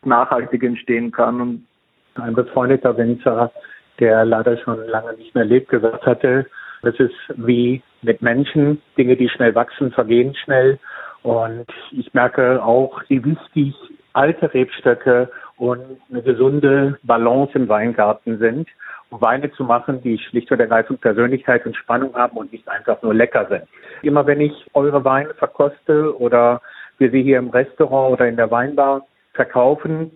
nachhaltig 0.04 0.64
entstehen 0.64 1.12
kann. 1.12 1.42
Und 1.42 1.68
ein 2.16 2.34
befreundeter 2.34 2.98
Winzer, 2.98 3.52
der 4.00 4.26
leider 4.26 4.58
schon 4.58 4.86
lange 4.88 5.14
nicht 5.14 5.36
mehr 5.36 5.46
lebt, 5.46 5.70
gesagt 5.70 6.06
hatte, 6.06 6.46
das 6.82 6.96
ist 7.00 7.14
wie 7.36 7.82
mit 8.02 8.22
Menschen, 8.22 8.82
Dinge, 8.98 9.16
die 9.16 9.30
schnell 9.30 9.54
wachsen, 9.54 9.92
vergehen 9.92 10.34
schnell. 10.36 10.80
Und 11.24 11.68
ich 11.92 12.14
merke 12.14 12.64
auch, 12.64 13.02
wie 13.08 13.24
wichtig 13.24 13.76
alte 14.14 14.52
Rebstöcke 14.54 15.30
und 15.58 15.82
eine 16.10 16.24
gesunde 16.24 16.98
Balance 17.04 17.54
im 17.54 17.70
Weingarten 17.70 18.40
sind. 18.40 18.68
Weine 19.12 19.52
zu 19.52 19.64
machen, 19.64 20.02
die 20.02 20.18
schlicht 20.18 20.52
und 20.52 20.60
ergreifend 20.60 21.02
Persönlichkeit 21.02 21.66
und 21.66 21.76
Spannung 21.76 22.16
haben 22.16 22.38
und 22.38 22.52
nicht 22.52 22.68
einfach 22.68 23.02
nur 23.02 23.14
lecker 23.14 23.46
sind. 23.50 23.64
Immer 24.02 24.26
wenn 24.26 24.40
ich 24.40 24.54
eure 24.74 25.04
Weine 25.04 25.34
verkoste 25.34 26.18
oder 26.18 26.62
wir 26.98 27.12
sie 27.12 27.22
hier 27.22 27.40
im 27.40 27.50
Restaurant 27.50 28.14
oder 28.14 28.28
in 28.28 28.38
der 28.38 28.50
Weinbar 28.52 29.06
verkaufen, 29.34 30.12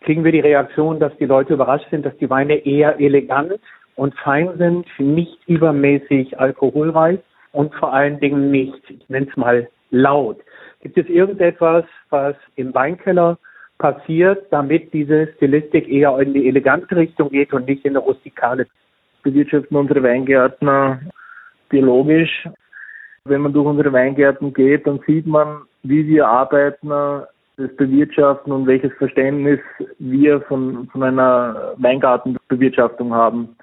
kriegen 0.00 0.22
wir 0.22 0.32
die 0.32 0.40
Reaktion, 0.40 1.00
dass 1.00 1.16
die 1.16 1.24
Leute 1.24 1.54
überrascht 1.54 1.90
sind, 1.90 2.06
dass 2.06 2.16
die 2.18 2.30
Weine 2.30 2.64
eher 2.64 3.00
elegant 3.00 3.58
und 3.96 4.14
fein 4.16 4.56
sind, 4.58 4.86
nicht 4.98 5.38
übermäßig 5.48 6.38
alkoholreich 6.38 7.18
und 7.52 7.74
vor 7.74 7.92
allen 7.92 8.20
Dingen 8.20 8.50
nicht, 8.50 8.78
ich 8.88 9.08
nenne 9.08 9.26
es 9.28 9.36
mal 9.36 9.68
laut. 9.90 10.38
Gibt 10.82 10.98
es 10.98 11.08
irgendetwas, 11.08 11.84
was 12.10 12.36
im 12.54 12.74
Weinkeller 12.74 13.38
passiert, 13.78 14.46
damit 14.50 14.92
diese 14.92 15.28
Stilistik 15.36 15.88
eher 15.88 16.18
in 16.18 16.34
die 16.34 16.48
elegante 16.48 16.96
Richtung 16.96 17.30
geht 17.30 17.52
und 17.52 17.66
nicht 17.68 17.84
in 17.84 17.96
eine 17.96 18.04
rustikale? 18.04 18.66
Bewirtschaften 19.22 19.76
unsere 19.76 20.02
Weingärtner 20.02 21.00
biologisch. 21.68 22.48
Wenn 23.24 23.40
man 23.40 23.52
durch 23.52 23.66
unsere 23.66 23.92
Weingärten 23.92 24.54
geht, 24.54 24.86
dann 24.86 25.00
sieht 25.06 25.26
man, 25.26 25.62
wie 25.82 26.06
wir 26.06 26.28
arbeiten, 26.28 26.90
das 27.56 27.74
Bewirtschaften 27.76 28.52
und 28.52 28.66
welches 28.66 28.92
Verständnis 28.94 29.60
wir 29.98 30.40
von, 30.42 30.88
von 30.88 31.02
einer 31.02 31.74
Weingartenbewirtschaftung 31.78 33.14
haben. 33.14 33.56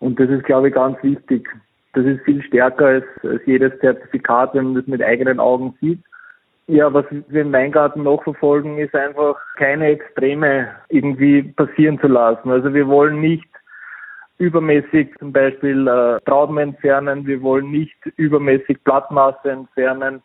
Und 0.00 0.20
das 0.20 0.28
ist, 0.28 0.44
glaube 0.44 0.68
ich, 0.68 0.74
ganz 0.74 1.02
wichtig. 1.02 1.48
Das 1.94 2.04
ist 2.04 2.22
viel 2.24 2.42
stärker 2.42 2.86
als, 2.86 3.04
als 3.22 3.40
jedes 3.46 3.78
Zertifikat, 3.80 4.54
wenn 4.54 4.66
man 4.66 4.74
das 4.74 4.86
mit 4.86 5.02
eigenen 5.02 5.40
Augen 5.40 5.74
sieht. 5.80 6.00
Ja, 6.68 6.92
was 6.92 7.04
wir 7.10 7.42
im 7.42 7.52
Weingarten 7.52 8.02
noch 8.02 8.24
verfolgen, 8.24 8.78
ist 8.78 8.94
einfach 8.94 9.36
keine 9.56 9.86
Extreme 9.86 10.68
irgendwie 10.88 11.42
passieren 11.42 12.00
zu 12.00 12.08
lassen. 12.08 12.50
Also 12.50 12.74
wir 12.74 12.88
wollen 12.88 13.20
nicht 13.20 13.48
übermäßig 14.38 15.14
zum 15.18 15.32
Beispiel 15.32 15.86
äh, 15.86 16.20
Trauben 16.24 16.58
entfernen, 16.58 17.26
wir 17.26 17.40
wollen 17.40 17.70
nicht 17.70 17.96
übermäßig 18.16 18.82
Blattmasse 18.82 19.50
entfernen. 19.50 20.22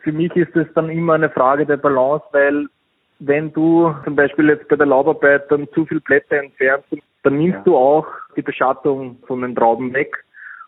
Für 0.00 0.12
mich 0.12 0.34
ist 0.34 0.56
es 0.56 0.66
dann 0.74 0.88
immer 0.88 1.14
eine 1.14 1.30
Frage 1.30 1.66
der 1.66 1.76
Balance, 1.76 2.24
weil 2.32 2.66
wenn 3.20 3.52
du 3.52 3.94
zum 4.04 4.16
Beispiel 4.16 4.48
jetzt 4.48 4.66
bei 4.68 4.76
der 4.76 4.86
Laubarbeit 4.86 5.50
dann 5.50 5.68
zu 5.72 5.86
viel 5.86 6.00
Blätter 6.00 6.36
entfernst, 6.36 6.88
dann 7.22 7.38
nimmst 7.38 7.58
ja. 7.58 7.62
du 7.64 7.76
auch 7.76 8.06
die 8.36 8.42
Beschattung 8.42 9.18
von 9.26 9.42
den 9.42 9.54
Trauben 9.54 9.92
weg. 9.94 10.23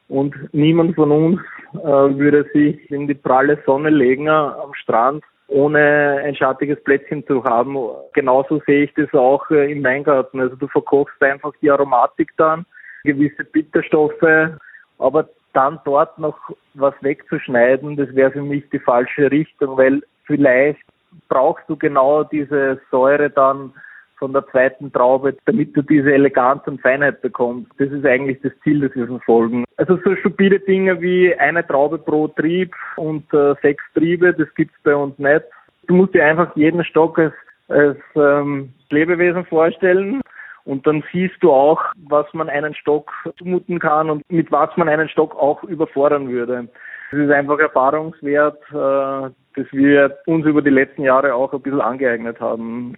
Und 0.08 0.34
niemand 0.52 0.94
von 0.94 1.10
uns 1.10 1.40
äh, 1.74 1.78
würde 1.86 2.48
sich 2.52 2.90
in 2.90 3.08
die 3.08 3.14
pralle 3.14 3.58
Sonne 3.66 3.90
legen 3.90 4.28
am 4.28 4.72
Strand, 4.74 5.24
ohne 5.48 6.22
ein 6.24 6.36
schattiges 6.36 6.82
Plätzchen 6.84 7.26
zu 7.26 7.42
haben. 7.44 7.76
Genauso 8.14 8.60
sehe 8.66 8.84
ich 8.84 8.94
das 8.94 9.12
auch 9.14 9.50
äh, 9.50 9.70
im 9.72 9.82
Weingarten. 9.82 10.40
Also 10.40 10.56
du 10.56 10.68
verkochst 10.68 11.20
einfach 11.22 11.52
die 11.60 11.70
Aromatik 11.70 12.30
dann, 12.36 12.66
gewisse 13.04 13.44
Bitterstoffe, 13.44 14.50
aber 14.98 15.28
dann 15.52 15.80
dort 15.84 16.18
noch 16.18 16.38
was 16.74 16.94
wegzuschneiden, 17.00 17.96
das 17.96 18.14
wäre 18.14 18.30
für 18.30 18.42
mich 18.42 18.68
die 18.70 18.78
falsche 18.78 19.30
Richtung, 19.30 19.76
weil 19.78 20.02
vielleicht 20.24 20.82
brauchst 21.28 21.64
du 21.68 21.76
genau 21.76 22.24
diese 22.24 22.78
Säure 22.90 23.30
dann 23.30 23.72
von 24.18 24.32
der 24.32 24.46
zweiten 24.48 24.92
Traube, 24.92 25.36
damit 25.44 25.76
du 25.76 25.82
diese 25.82 26.12
Eleganz 26.12 26.62
und 26.66 26.80
Feinheit 26.80 27.20
bekommst. 27.22 27.70
Das 27.78 27.90
ist 27.90 28.04
eigentlich 28.06 28.40
das 28.42 28.52
Ziel, 28.62 28.80
das 28.80 28.94
wir 28.94 29.06
verfolgen. 29.06 29.64
Also 29.76 29.98
so 30.04 30.16
stupide 30.16 30.60
Dinge 30.60 31.00
wie 31.00 31.34
eine 31.34 31.66
Traube 31.66 31.98
pro 31.98 32.28
Trieb 32.28 32.74
und 32.96 33.32
äh, 33.32 33.54
sechs 33.62 33.84
Triebe, 33.94 34.32
das 34.32 34.52
gibt's 34.54 34.76
bei 34.82 34.94
uns 34.94 35.18
nicht. 35.18 35.42
Du 35.86 35.94
musst 35.94 36.14
dir 36.14 36.24
einfach 36.24 36.54
jeden 36.56 36.84
Stock 36.84 37.18
als, 37.18 37.34
als 37.68 37.98
ähm, 38.14 38.72
Lebewesen 38.90 39.44
vorstellen. 39.44 40.20
Und 40.64 40.84
dann 40.84 41.04
siehst 41.12 41.36
du 41.40 41.52
auch, 41.52 41.80
was 42.08 42.26
man 42.34 42.48
einen 42.48 42.74
Stock 42.74 43.12
zumuten 43.38 43.78
kann 43.78 44.10
und 44.10 44.28
mit 44.28 44.50
was 44.50 44.76
man 44.76 44.88
einen 44.88 45.08
Stock 45.08 45.36
auch 45.36 45.62
überfordern 45.62 46.28
würde. 46.28 46.68
Das 47.12 47.20
ist 47.20 47.30
einfach 47.30 47.60
Erfahrungswert, 47.60 48.60
äh, 48.70 49.30
das 49.54 49.66
wir 49.72 50.18
uns 50.26 50.44
über 50.44 50.62
die 50.62 50.70
letzten 50.70 51.02
Jahre 51.02 51.34
auch 51.34 51.52
ein 51.52 51.62
bisschen 51.62 51.80
angeeignet 51.80 52.40
haben. 52.40 52.96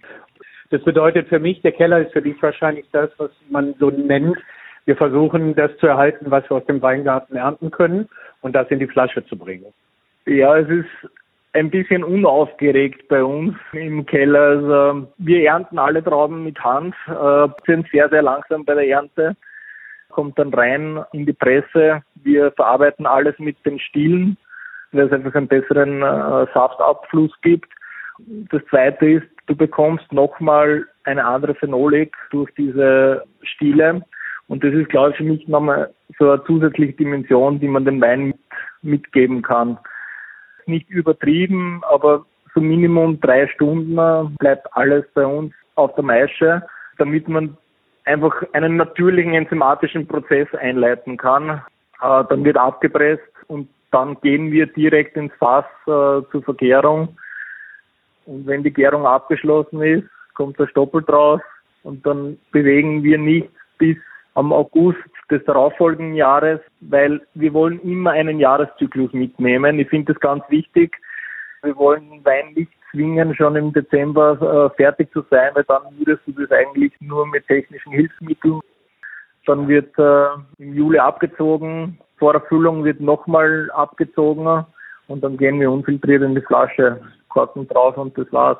Das 0.69 0.83
bedeutet 0.83 1.27
für 1.29 1.39
mich, 1.39 1.61
der 1.61 1.71
Keller 1.71 1.99
ist 1.99 2.13
für 2.13 2.21
dich 2.21 2.41
wahrscheinlich 2.41 2.85
das, 2.91 3.09
was 3.17 3.31
man 3.49 3.73
so 3.79 3.89
nennt. 3.89 4.37
Wir 4.85 4.95
versuchen, 4.95 5.55
das 5.55 5.75
zu 5.77 5.87
erhalten, 5.87 6.29
was 6.29 6.49
wir 6.49 6.57
aus 6.57 6.65
dem 6.65 6.81
Weingarten 6.81 7.35
ernten 7.35 7.71
können 7.71 8.07
und 8.41 8.53
das 8.55 8.69
in 8.69 8.79
die 8.79 8.87
Flasche 8.87 9.25
zu 9.25 9.37
bringen. 9.37 9.73
Ja, 10.25 10.57
es 10.57 10.69
ist 10.69 11.09
ein 11.53 11.69
bisschen 11.69 12.03
unaufgeregt 12.03 13.07
bei 13.07 13.23
uns 13.23 13.55
im 13.73 14.05
Keller. 14.05 14.41
Also 14.41 15.07
wir 15.17 15.43
ernten 15.43 15.79
alle 15.79 16.03
Trauben 16.03 16.43
mit 16.43 16.59
Hand, 16.59 16.95
äh, 17.07 17.47
sind 17.65 17.87
sehr, 17.91 18.09
sehr 18.09 18.21
langsam 18.21 18.65
bei 18.65 18.75
der 18.75 18.87
Ernte, 18.87 19.35
kommt 20.09 20.37
dann 20.37 20.53
rein 20.53 21.03
in 21.13 21.25
die 21.25 21.33
Presse. 21.33 22.03
Wir 22.23 22.51
verarbeiten 22.51 23.05
alles 23.05 23.37
mit 23.39 23.57
den 23.65 23.79
Stielen, 23.79 24.37
weil 24.91 25.07
es 25.07 25.11
einfach 25.11 25.33
einen 25.33 25.47
besseren 25.47 26.01
äh, 26.01 26.45
Saftabfluss 26.53 27.31
gibt. 27.41 27.69
Das 28.51 28.61
zweite 28.69 29.05
ist, 29.05 29.27
du 29.49 29.55
bekommst 29.55 30.11
nochmal 30.13 30.85
eine 31.03 31.25
andere 31.25 31.55
Phenolik 31.55 32.15
durch 32.29 32.51
diese 32.55 33.23
Stiele. 33.41 34.01
Und 34.47 34.63
das 34.63 34.73
ist, 34.73 34.89
glaube 34.89 35.11
ich, 35.11 35.17
für 35.17 35.23
mich 35.23 35.47
nochmal 35.47 35.93
so 36.17 36.31
eine 36.31 36.43
zusätzliche 36.45 36.93
Dimension, 36.93 37.59
die 37.59 37.67
man 37.67 37.85
dem 37.85 37.99
Wein 37.99 38.27
mit, 38.27 38.39
mitgeben 38.81 39.41
kann. 39.41 39.77
Nicht 40.65 40.89
übertrieben, 40.89 41.81
aber 41.89 42.25
so 42.53 42.61
Minimum 42.61 43.19
drei 43.21 43.47
Stunden 43.47 43.95
bleibt 44.37 44.67
alles 44.75 45.05
bei 45.13 45.25
uns 45.25 45.53
auf 45.75 45.93
der 45.95 46.03
Maische, 46.03 46.63
damit 46.97 47.27
man 47.27 47.57
einfach 48.05 48.43
einen 48.53 48.77
natürlichen 48.77 49.33
enzymatischen 49.33 50.07
Prozess 50.07 50.47
einleiten 50.55 51.17
kann. 51.17 51.61
Äh, 52.01 52.23
dann 52.29 52.43
wird 52.43 52.57
abgepresst 52.57 53.23
und 53.47 53.67
dann 53.91 54.19
gehen 54.21 54.51
wir 54.51 54.67
direkt 54.67 55.15
ins 55.15 55.33
Fass 55.39 55.65
äh, 55.85 56.21
zur 56.31 56.43
Vergärung 56.43 57.17
und 58.29 58.45
wenn 58.45 58.63
die 58.63 58.71
Gärung 58.71 59.07
abgeschlossen 59.07 59.81
ist, 59.81 60.07
kommt 60.35 60.59
der 60.59 60.67
Stoppel 60.67 61.01
draus 61.01 61.41
und 61.83 62.05
dann 62.05 62.37
bewegen 62.51 63.03
wir 63.03 63.17
nicht 63.17 63.49
bis 63.79 63.97
am 64.35 64.53
August 64.53 64.99
des 65.31 65.43
darauffolgenden 65.45 66.15
Jahres, 66.15 66.59
weil 66.81 67.21
wir 67.33 67.53
wollen 67.53 67.81
immer 67.81 68.11
einen 68.11 68.39
Jahreszyklus 68.39 69.11
mitnehmen. 69.13 69.79
Ich 69.79 69.89
finde 69.89 70.13
das 70.13 70.21
ganz 70.21 70.43
wichtig. 70.49 70.95
Wir 71.63 71.75
wollen 71.75 72.23
Wein 72.23 72.53
nicht 72.53 72.71
zwingen, 72.91 73.35
schon 73.35 73.55
im 73.55 73.73
Dezember 73.73 74.71
äh, 74.71 74.75
fertig 74.75 75.11
zu 75.11 75.23
sein, 75.31 75.49
weil 75.55 75.63
dann 75.63 75.81
würdest 75.97 76.21
du 76.27 76.31
das 76.33 76.51
eigentlich 76.51 76.93
nur 76.99 77.25
mit 77.27 77.47
technischen 77.47 77.91
Hilfsmitteln. 77.91 78.61
Dann 79.47 79.67
wird 79.67 79.97
äh, 79.97 80.63
im 80.63 80.75
Juli 80.75 80.99
abgezogen, 80.99 81.99
vor 82.17 82.35
Erfüllung 82.35 82.83
wird 82.83 82.99
nochmal 82.99 83.71
abgezogen 83.71 84.65
und 85.09 85.23
dann 85.23 85.37
gehen 85.37 85.59
wir 85.59 85.71
unfiltriert 85.71 86.21
in 86.21 86.35
die 86.35 86.41
Flasche. 86.41 87.01
Korken 87.27 87.67
drauf 87.67 87.97
und 87.97 88.17
das 88.17 88.31
war's. 88.31 88.57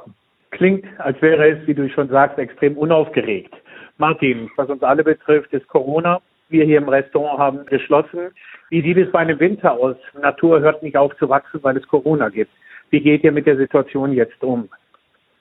Klingt, 0.51 0.85
als 0.99 1.21
wäre 1.21 1.49
es, 1.49 1.67
wie 1.67 1.73
du 1.73 1.87
schon 1.89 2.09
sagst, 2.09 2.37
extrem 2.37 2.77
unaufgeregt. 2.77 3.53
Martin, 3.97 4.49
was 4.57 4.69
uns 4.69 4.83
alle 4.83 5.03
betrifft, 5.03 5.53
ist 5.53 5.67
Corona. 5.67 6.21
Wir 6.49 6.65
hier 6.65 6.79
im 6.79 6.89
Restaurant 6.89 7.39
haben 7.39 7.65
geschlossen. 7.67 8.31
Wie 8.69 8.81
sieht 8.81 8.97
es 8.97 9.11
bei 9.11 9.19
einem 9.19 9.39
Winter 9.39 9.73
aus? 9.73 9.95
Natur 10.19 10.61
hört 10.61 10.81
nicht 10.81 10.97
auf 10.97 11.15
zu 11.17 11.29
wachsen, 11.29 11.61
weil 11.61 11.77
es 11.77 11.87
Corona 11.87 12.29
gibt. 12.29 12.51
Wie 12.89 13.01
geht 13.01 13.23
ihr 13.23 13.31
mit 13.31 13.45
der 13.45 13.57
Situation 13.57 14.13
jetzt 14.13 14.43
um? 14.43 14.69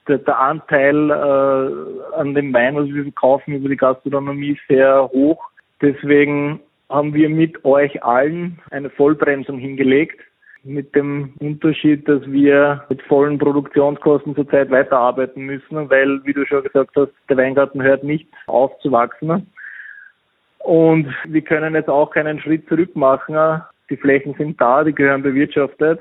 Der, 0.06 0.18
der 0.18 0.38
Anteil 0.38 1.10
äh, 1.10 2.16
an 2.16 2.34
dem 2.34 2.52
Wein, 2.52 2.76
was 2.76 2.88
wir 2.88 3.10
kaufen 3.12 3.54
über 3.54 3.68
die 3.68 3.76
Gastronomie, 3.76 4.50
ist 4.50 4.68
sehr 4.68 5.08
hoch. 5.12 5.42
Deswegen 5.80 6.60
haben 6.90 7.14
wir 7.14 7.28
mit 7.30 7.64
euch 7.64 8.02
allen 8.02 8.58
eine 8.70 8.90
Vollbremsung 8.90 9.58
hingelegt 9.58 10.20
mit 10.64 10.94
dem 10.94 11.32
Unterschied, 11.40 12.08
dass 12.08 12.22
wir 12.26 12.84
mit 12.88 13.02
vollen 13.02 13.38
Produktionskosten 13.38 14.34
zurzeit 14.34 14.70
weiterarbeiten 14.70 15.44
müssen, 15.44 15.88
weil, 15.90 16.20
wie 16.24 16.32
du 16.32 16.44
schon 16.46 16.64
gesagt 16.64 16.90
hast, 16.96 17.12
der 17.28 17.36
Weingarten 17.36 17.82
hört 17.82 18.04
nicht 18.04 18.28
auf 18.46 18.78
zu 18.80 18.92
wachsen. 18.92 19.46
Und 20.58 21.14
wir 21.26 21.42
können 21.42 21.74
jetzt 21.74 21.88
auch 21.88 22.10
keinen 22.10 22.40
Schritt 22.40 22.68
zurück 22.68 22.94
machen. 22.94 23.62
Die 23.90 23.96
Flächen 23.96 24.34
sind 24.34 24.60
da, 24.60 24.84
die 24.84 24.94
gehören 24.94 25.22
bewirtschaftet. 25.22 26.00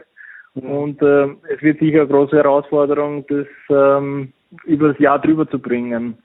Und 0.55 1.01
äh, 1.01 1.27
es 1.53 1.61
wird 1.61 1.79
sicher 1.79 1.99
eine 2.01 2.07
große 2.07 2.35
Herausforderung, 2.35 3.25
das 3.27 3.47
ähm, 3.69 4.33
über 4.65 4.89
das 4.89 4.99
Jahr 4.99 5.19
drüber 5.19 5.47
zu 5.47 5.59
bringen. 5.59 6.17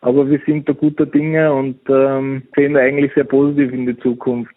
Aber 0.00 0.28
wir 0.28 0.40
sind 0.46 0.68
da 0.68 0.72
guter 0.72 1.06
Dinge 1.06 1.52
und 1.52 1.78
ähm, 1.88 2.42
sehen 2.56 2.76
eigentlich 2.76 3.12
sehr 3.14 3.24
positiv 3.24 3.72
in 3.72 3.86
die 3.86 3.98
Zukunft. 3.98 4.54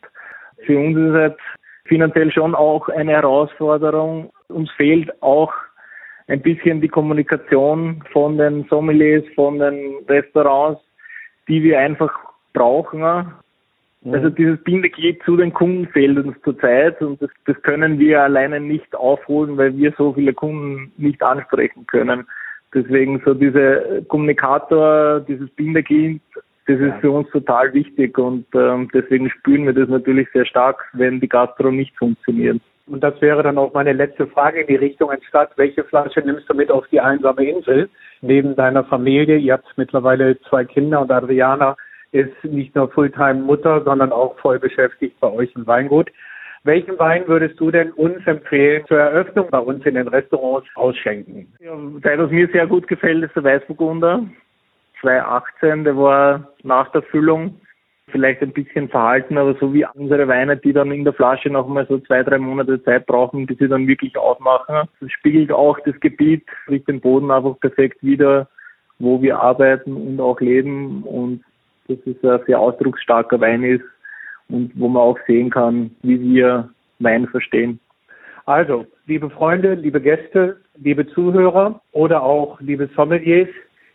Für 0.65 0.77
uns 0.77 0.97
ist 0.97 1.09
es 1.09 1.13
halt 1.13 1.37
finanziell 1.87 2.31
schon 2.31 2.55
auch 2.55 2.89
eine 2.89 3.13
Herausforderung. 3.13 4.31
Uns 4.47 4.69
fehlt 4.71 5.11
auch 5.21 5.53
ein 6.27 6.41
bisschen 6.41 6.81
die 6.81 6.89
Kommunikation 6.89 8.03
von 8.11 8.37
den 8.37 8.65
Sommeliers, 8.69 9.23
von 9.35 9.59
den 9.59 10.05
Restaurants, 10.07 10.81
die 11.47 11.63
wir 11.63 11.79
einfach 11.79 12.13
brauchen. 12.53 12.99
Mhm. 12.99 14.13
Also 14.13 14.29
dieses 14.29 14.61
Bindeglied 14.63 15.21
zu 15.23 15.37
den 15.37 15.53
Kunden 15.53 15.87
fehlt 15.87 16.17
uns 16.17 16.35
zurzeit 16.43 17.01
und 17.01 17.21
das, 17.21 17.29
das 17.45 17.61
können 17.61 17.99
wir 17.99 18.23
alleine 18.23 18.59
nicht 18.59 18.95
aufholen, 18.95 19.57
weil 19.57 19.75
wir 19.77 19.93
so 19.97 20.13
viele 20.13 20.33
Kunden 20.33 20.91
nicht 20.97 21.21
ansprechen 21.23 21.87
können. 21.87 22.27
Deswegen 22.73 23.21
so 23.23 23.33
diese 23.33 24.03
Kommunikator, 24.09 25.21
dieses 25.21 25.49
Bindeglied 25.51 26.21
Das 26.67 26.81
ist 26.81 26.95
für 26.99 27.11
uns 27.11 27.29
total 27.29 27.73
wichtig 27.73 28.17
und 28.17 28.45
ähm, 28.53 28.89
deswegen 28.93 29.29
spüren 29.29 29.65
wir 29.65 29.73
das 29.73 29.87
natürlich 29.87 30.27
sehr 30.33 30.45
stark, 30.45 30.83
wenn 30.91 31.21
die 31.21 31.29
Gastro 31.29 31.71
nicht 31.71 31.95
funktioniert. 31.97 32.59
Und 32.87 33.01
das 33.03 33.21
wäre 33.21 33.41
dann 33.41 33.57
auch 33.57 33.73
meine 33.73 33.93
letzte 33.93 34.27
Frage 34.27 34.61
in 34.61 34.67
die 34.67 34.75
Richtung 34.75 35.09
anstatt, 35.09 35.51
welche 35.55 35.85
Flasche 35.85 36.19
nimmst 36.21 36.49
du 36.49 36.53
mit 36.53 36.69
auf 36.69 36.85
die 36.87 36.99
einsame 36.99 37.49
Insel 37.49 37.89
neben 38.21 38.55
deiner 38.55 38.83
Familie? 38.83 39.37
Ihr 39.37 39.53
habt 39.53 39.65
mittlerweile 39.77 40.39
zwei 40.41 40.65
Kinder 40.65 41.01
und 41.01 41.11
Adriana 41.11 41.77
ist 42.11 42.43
nicht 42.43 42.75
nur 42.75 42.89
Fulltime-Mutter, 42.89 43.83
sondern 43.85 44.11
auch 44.11 44.37
voll 44.39 44.59
beschäftigt 44.59 45.17
bei 45.21 45.31
euch 45.31 45.53
im 45.55 45.67
Weingut. 45.67 46.09
Welchen 46.63 46.99
Wein 46.99 47.23
würdest 47.27 47.57
du 47.61 47.71
denn 47.71 47.91
uns 47.91 48.25
empfehlen 48.27 48.83
zur 48.87 48.99
Eröffnung 48.99 49.47
bei 49.49 49.59
uns 49.59 49.85
in 49.85 49.95
den 49.95 50.09
Restaurants 50.09 50.67
ausschenken? 50.75 51.47
Ja, 51.59 51.77
der, 52.03 52.19
was 52.19 52.31
mir 52.31 52.49
sehr 52.51 52.67
gut 52.67 52.87
gefällt, 52.87 53.23
ist 53.23 53.35
der 53.35 53.43
Weißburgunder 53.45 54.25
2018. 55.01 55.83
Der 55.83 55.97
war 55.97 56.53
nach 56.63 56.91
der 56.91 57.03
Füllung 57.03 57.59
vielleicht 58.09 58.41
ein 58.41 58.53
bisschen 58.53 58.87
verhalten, 58.87 59.37
aber 59.37 59.55
so 59.55 59.73
wie 59.73 59.85
unsere 59.93 60.27
Weine, 60.27 60.55
die 60.55 60.71
dann 60.71 60.91
in 60.91 61.03
der 61.03 61.13
Flasche 61.13 61.49
noch 61.49 61.67
mal 61.67 61.85
so 61.87 61.99
zwei, 61.99 62.23
drei 62.23 62.37
Monate 62.37 62.81
Zeit 62.83 63.05
brauchen, 63.05 63.45
bis 63.45 63.57
sie 63.57 63.67
dann 63.67 63.87
wirklich 63.87 64.17
aufmachen. 64.17 64.87
Das 64.99 65.11
spiegelt 65.11 65.51
auch 65.51 65.77
das 65.85 65.99
Gebiet, 65.99 66.45
kriegt 66.65 66.87
den 66.87 67.01
Boden 67.01 67.31
einfach 67.31 67.59
perfekt 67.59 68.01
wieder, 68.01 68.47
wo 68.99 69.21
wir 69.21 69.39
arbeiten 69.39 69.95
und 69.95 70.19
auch 70.21 70.39
leben 70.39 71.03
und 71.03 71.43
dass 71.87 71.97
es 72.05 72.23
ein 72.23 72.39
sehr 72.45 72.59
ausdrucksstarker 72.59 73.39
Wein 73.41 73.63
ist 73.63 73.83
und 74.49 74.71
wo 74.75 74.87
man 74.87 75.01
auch 75.01 75.19
sehen 75.27 75.49
kann, 75.49 75.91
wie 76.01 76.19
wir 76.21 76.69
Wein 76.99 77.27
verstehen. 77.27 77.79
Also, 78.45 78.85
liebe 79.05 79.29
Freunde, 79.29 79.73
liebe 79.73 79.99
Gäste, 79.99 80.57
liebe 80.77 81.05
Zuhörer 81.07 81.81
oder 81.91 82.23
auch 82.23 82.61
liebe 82.61 82.89
Sommeliers, 82.95 83.49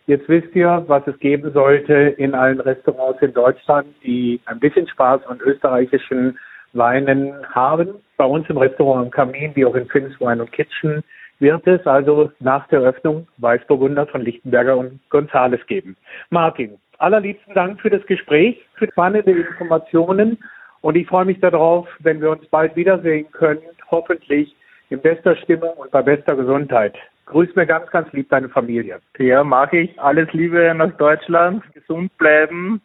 jetzt 0.07 0.29
wisst 0.29 0.55
ihr, 0.55 0.85
was 0.87 1.07
es 1.07 1.19
geben 1.19 1.53
sollte 1.53 1.95
in 1.95 2.35
allen 2.35 2.61
Restaurants 2.61 3.23
in 3.23 3.33
Deutschland, 3.33 3.87
die 4.05 4.41
ein 4.47 4.61
bisschen 4.61 4.89
Spaß 4.89 5.27
an 5.27 5.41
österreichischen 5.41 6.39
Weinen 6.73 7.35
haben. 7.55 7.95
Bei 8.17 8.25
uns 8.25 8.49
im 8.49 8.59
Restaurant 8.59 9.07
am 9.07 9.11
Kamin, 9.11 9.53
wie 9.55 9.65
auch 9.65 9.75
in 9.75 9.87
Finns 9.87 10.19
Wine 10.21 10.47
Kitchen, 10.47 11.03
wird 11.39 11.67
es 11.67 11.87
also 11.87 12.31
nach 12.41 12.69
der 12.69 12.81
Öffnung 12.81 13.27
Weißburgunder 13.39 14.07
von 14.07 14.23
Lichtenberger 14.23 14.77
und 14.77 15.01
Gonzales 15.11 15.65
geben. 15.67 15.97
Martin, 16.31 16.79
allerliebsten 16.99 17.55
Dank 17.55 17.81
für 17.81 17.91
das 17.91 18.05
Gespräch, 18.07 18.65
für 18.75 18.87
spannende 18.87 19.33
Informationen 19.33 20.39
und 20.83 20.97
ich 20.97 21.07
freue 21.07 21.25
mich 21.25 21.41
darauf, 21.41 21.89
wenn 22.01 22.21
wir 22.21 22.31
uns 22.31 22.47
bald 22.47 22.77
wiedersehen 22.77 23.31
können, 23.33 23.63
hoffentlich 23.91 24.55
in 24.91 25.01
bester 25.01 25.37
Stimmung 25.37 25.75
und 25.77 25.91
bei 25.91 26.03
bester 26.03 26.37
Gesundheit. 26.37 26.95
Grüß 27.27 27.55
mir 27.55 27.67
ganz, 27.67 27.91
ganz 27.91 28.13
lieb 28.13 28.29
deine 28.31 28.49
Familie. 28.49 29.01
Ja, 29.19 29.45
mache 29.45 29.79
ich. 29.79 30.01
Alles 30.01 30.33
Liebe 30.33 30.73
nach 30.75 30.93
Deutschland, 30.97 31.63
gesund 31.73 32.17
bleiben. 32.19 32.81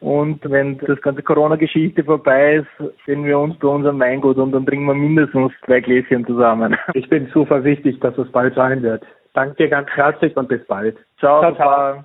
Und 0.00 0.40
wenn 0.50 0.78
das 0.78 1.00
ganze 1.00 1.22
Corona-Geschichte 1.22 2.04
vorbei 2.04 2.56
ist, 2.56 2.92
sehen 3.06 3.24
wir 3.24 3.38
uns 3.38 3.58
bei 3.58 3.68
unserem 3.68 3.98
Weingut 3.98 4.36
und 4.36 4.52
dann 4.52 4.66
trinken 4.66 4.86
wir 4.86 4.94
mindestens 4.94 5.52
zwei 5.64 5.80
Gläschen 5.80 6.26
zusammen. 6.26 6.76
Ich 6.94 7.08
bin 7.08 7.28
zuversichtlich, 7.32 7.98
dass 8.00 8.16
es 8.18 8.30
bald 8.30 8.54
sein 8.54 8.82
wird. 8.82 9.04
Danke 9.32 9.54
dir 9.56 9.68
ganz 9.68 9.88
herzlich 9.90 10.36
und 10.36 10.48
bis 10.48 10.64
bald. 10.66 10.96
Ciao, 11.18 11.54
ciao. 11.54 11.54
ciao. 11.54 12.04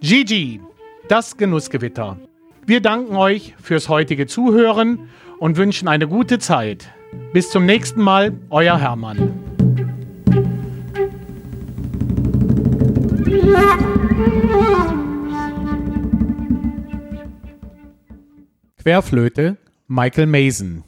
Gigi, 0.00 0.60
das 1.08 1.36
Genussgewitter. 1.36 2.16
Wir 2.64 2.80
danken 2.80 3.16
euch 3.16 3.54
fürs 3.60 3.88
heutige 3.88 4.26
Zuhören 4.26 5.08
und 5.38 5.56
wünschen 5.56 5.88
eine 5.88 6.06
gute 6.06 6.38
Zeit. 6.38 6.92
Bis 7.32 7.50
zum 7.50 7.64
nächsten 7.66 8.00
Mal, 8.02 8.32
euer 8.50 8.78
Hermann. 8.78 9.32
Querflöte 18.76 19.56
Michael 19.88 20.26
Mason 20.26 20.84